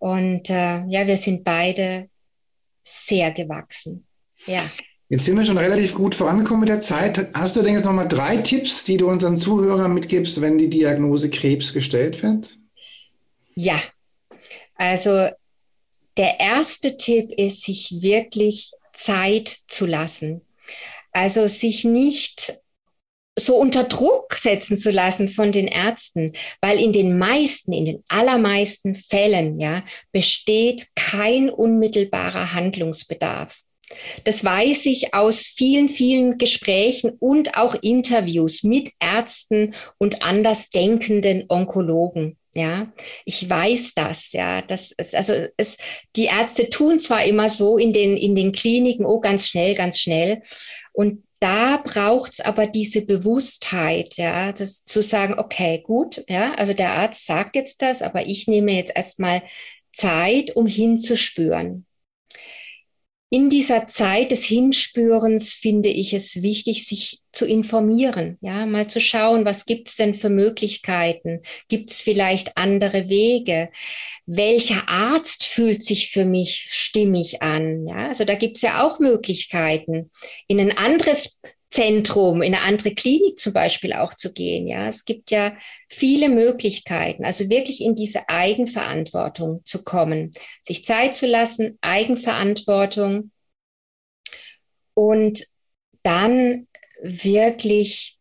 [0.02, 2.10] Und äh, ja, wir sind beide
[2.84, 4.08] sehr gewachsen.
[4.48, 4.64] Ja.
[5.10, 7.30] Jetzt sind wir schon relativ gut vorangekommen mit der Zeit.
[7.36, 11.30] Hast du denn jetzt nochmal drei Tipps, die du unseren Zuhörern mitgibst, wenn die Diagnose
[11.30, 12.58] Krebs gestellt wird?
[13.54, 13.80] Ja,
[14.74, 15.30] also
[16.18, 20.42] der erste Tipp ist, sich wirklich Zeit zu lassen.
[21.12, 22.60] Also sich nicht
[23.38, 28.04] so unter Druck setzen zu lassen von den Ärzten, weil in den meisten, in den
[28.10, 33.62] allermeisten Fällen, ja, besteht kein unmittelbarer Handlungsbedarf.
[34.24, 42.38] Das weiß ich aus vielen, vielen Gesprächen und auch Interviews mit Ärzten und andersdenkenden Onkologen.
[42.54, 42.92] Ja,
[43.24, 45.78] ich weiß das, ja, das ist, also es,
[46.18, 50.00] die Ärzte tun zwar immer so in den, in den Kliniken, oh, ganz schnell, ganz
[50.00, 50.42] schnell.
[50.92, 56.94] Und da braucht's aber diese Bewusstheit, ja, das zu sagen, okay, gut, ja, also der
[56.94, 59.42] Arzt sagt jetzt das, aber ich nehme jetzt erstmal
[59.92, 61.86] Zeit, um hinzuspüren
[63.34, 69.00] in dieser Zeit des Hinspürens finde ich es wichtig, sich zu informieren, ja, mal zu
[69.00, 71.42] schauen, was gibt's denn für Möglichkeiten?
[71.70, 73.70] Gibt's vielleicht andere Wege?
[74.26, 77.88] Welcher Arzt fühlt sich für mich stimmig an?
[77.88, 80.12] Ja, also da gibt's ja auch Möglichkeiten,
[80.48, 81.40] in ein anderes
[81.72, 84.68] Zentrum, in eine andere Klinik zum Beispiel auch zu gehen.
[84.68, 85.56] Ja, es gibt ja
[85.88, 93.32] viele Möglichkeiten, also wirklich in diese Eigenverantwortung zu kommen, sich Zeit zu lassen, Eigenverantwortung
[94.94, 95.46] und
[96.04, 96.68] dann
[97.02, 98.20] wirklich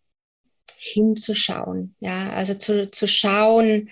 [0.77, 1.97] hinzuschauen.
[1.99, 3.91] Ja, also zu, zu schauen,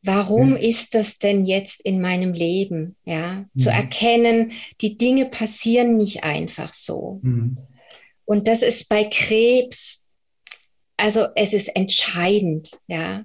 [0.00, 0.56] warum mhm.
[0.58, 2.94] ist das denn jetzt in meinem Leben?
[3.04, 3.60] Ja, mhm.
[3.60, 7.18] zu erkennen, die Dinge passieren nicht einfach so.
[7.24, 7.58] Mhm
[8.26, 10.04] und das ist bei Krebs,
[10.96, 13.24] also es ist entscheidend, ja,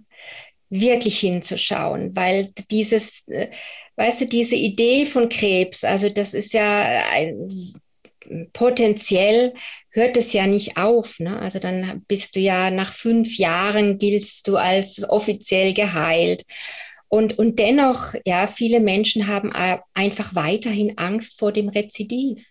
[0.69, 3.51] wirklich hinzuschauen, weil dieses, äh,
[3.97, 7.73] weißt du, diese Idee von Krebs, also das ist ja ein,
[8.53, 9.53] potenziell
[9.89, 11.19] hört es ja nicht auf.
[11.19, 11.39] Ne?
[11.39, 16.45] Also dann bist du ja nach fünf Jahren giltst du als offiziell geheilt.
[17.07, 19.51] Und, und dennoch, ja, viele Menschen haben
[19.93, 22.50] einfach weiterhin Angst vor dem Rezidiv.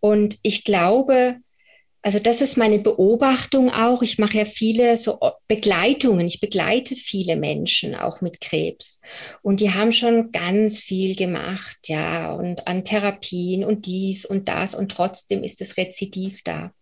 [0.00, 1.36] Und ich glaube,
[2.06, 4.00] also das ist meine Beobachtung auch.
[4.00, 5.18] Ich mache ja viele so
[5.48, 6.28] Begleitungen.
[6.28, 9.00] Ich begleite viele Menschen auch mit Krebs.
[9.42, 14.76] Und die haben schon ganz viel gemacht, ja, und an Therapien und dies und das.
[14.76, 16.72] Und trotzdem ist das Rezidiv da.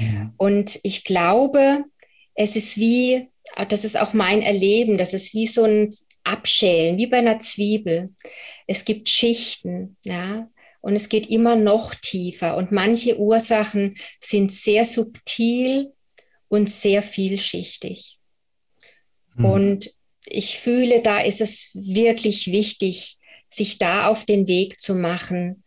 [0.00, 0.32] Ja.
[0.36, 1.84] Und ich glaube,
[2.34, 3.28] es ist wie,
[3.68, 5.94] das ist auch mein Erleben, das ist wie so ein
[6.24, 8.12] Abschälen, wie bei einer Zwiebel.
[8.66, 10.48] Es gibt Schichten, ja.
[10.80, 12.56] Und es geht immer noch tiefer.
[12.56, 15.92] Und manche Ursachen sind sehr subtil
[16.48, 18.18] und sehr vielschichtig.
[19.36, 19.44] Hm.
[19.44, 19.90] Und
[20.24, 23.18] ich fühle, da ist es wirklich wichtig,
[23.50, 25.64] sich da auf den Weg zu machen,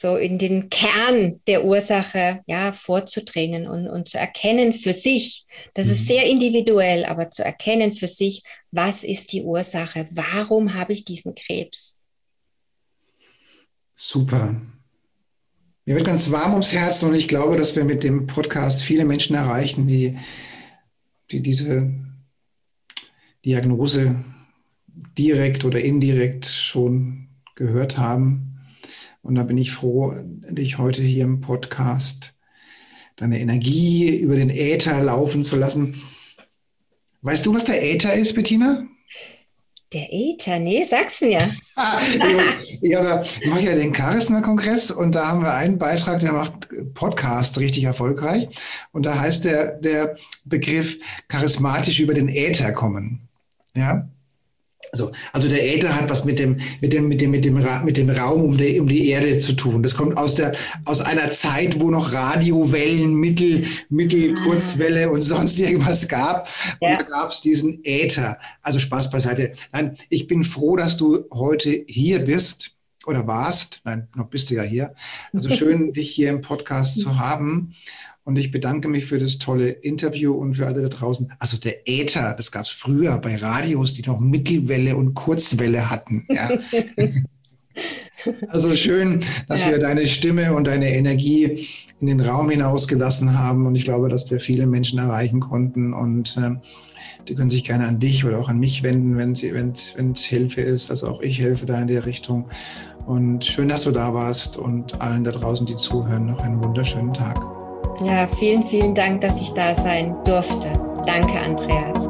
[0.00, 5.44] so in den Kern der Ursache ja, vorzudringen und, und zu erkennen für sich,
[5.74, 5.92] das mhm.
[5.92, 11.04] ist sehr individuell, aber zu erkennen für sich, was ist die Ursache, warum habe ich
[11.04, 11.99] diesen Krebs?
[14.02, 14.58] Super.
[15.84, 19.04] Mir wird ganz warm ums Herz und ich glaube, dass wir mit dem Podcast viele
[19.04, 20.16] Menschen erreichen, die,
[21.30, 21.92] die diese
[23.44, 24.24] Diagnose
[25.18, 28.58] direkt oder indirekt schon gehört haben.
[29.20, 30.14] Und da bin ich froh,
[30.48, 32.32] dich heute hier im Podcast
[33.16, 36.00] deine Energie über den Äther laufen zu lassen.
[37.20, 38.89] Weißt du, was der Äther ist, Bettina?
[39.92, 41.40] Der Äther, nee, sag's mir.
[42.80, 47.58] ja, ich mache ja den Charisma-Kongress und da haben wir einen Beitrag, der macht Podcast
[47.58, 48.48] richtig erfolgreich.
[48.92, 53.28] Und da heißt der, der Begriff charismatisch über den Äther kommen.
[53.74, 54.08] Ja.
[54.92, 57.96] Also, also der Äther hat was mit dem, mit dem, mit dem, mit dem, mit
[57.96, 59.82] dem Raum um die, um die Erde zu tun.
[59.82, 60.52] Das kommt aus der,
[60.84, 64.42] aus einer Zeit, wo noch Radiowellen, Mittel, Mittel, ah.
[64.42, 66.48] Kurzwelle und sonst irgendwas gab.
[66.80, 66.90] Ja.
[66.90, 68.38] Und da gab es diesen Äther.
[68.62, 69.52] Also Spaß beiseite.
[69.72, 72.72] Nein, ich bin froh, dass du heute hier bist
[73.06, 73.80] oder warst.
[73.84, 74.94] Nein, noch bist du ja hier.
[75.32, 77.74] Also schön, dich hier im Podcast zu haben.
[78.24, 81.32] Und ich bedanke mich für das tolle Interview und für alle da draußen.
[81.38, 86.26] Also der Äther, das gab es früher bei Radios, die noch Mittelwelle und Kurzwelle hatten.
[86.28, 86.50] Ja.
[88.48, 89.70] also schön, dass ja.
[89.70, 91.66] wir deine Stimme und deine Energie
[92.00, 93.66] in den Raum hinausgelassen haben.
[93.66, 95.94] Und ich glaube, dass wir viele Menschen erreichen konnten.
[95.94, 96.56] Und äh,
[97.28, 100.60] die können sich gerne an dich oder auch an mich wenden, wenn es wenn, Hilfe
[100.60, 100.90] ist.
[100.90, 102.48] Also auch ich helfe da in der Richtung.
[103.06, 107.12] Und schön, dass du da warst und allen da draußen, die zuhören, noch einen wunderschönen
[107.12, 107.59] Tag.
[108.02, 110.68] Ja, vielen, vielen Dank, dass ich da sein durfte.
[111.06, 112.08] Danke, Andreas.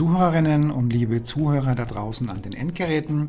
[0.00, 3.28] Zuhörerinnen und liebe Zuhörer da draußen an den Endgeräten.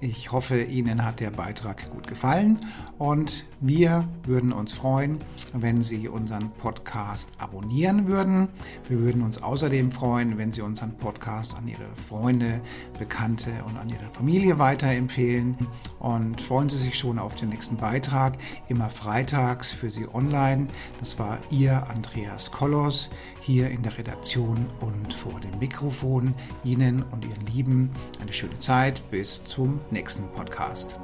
[0.00, 2.60] Ich hoffe, Ihnen hat der Beitrag gut gefallen
[2.96, 5.18] und wir würden uns freuen,
[5.52, 8.48] wenn Sie unseren Podcast abonnieren würden.
[8.88, 12.62] Wir würden uns außerdem freuen, wenn Sie unseren Podcast an Ihre Freunde,
[12.98, 15.58] Bekannte und an Ihre Familie weiterempfehlen.
[15.98, 18.38] Und freuen Sie sich schon auf den nächsten Beitrag,
[18.68, 20.68] immer freitags für Sie online.
[21.00, 23.10] Das war Ihr Andreas Kollos
[23.48, 26.34] hier in der Redaktion und vor dem Mikrofon.
[26.64, 27.90] Ihnen und Ihren Lieben
[28.20, 29.02] eine schöne Zeit.
[29.10, 30.98] Bis zum nächsten Podcast.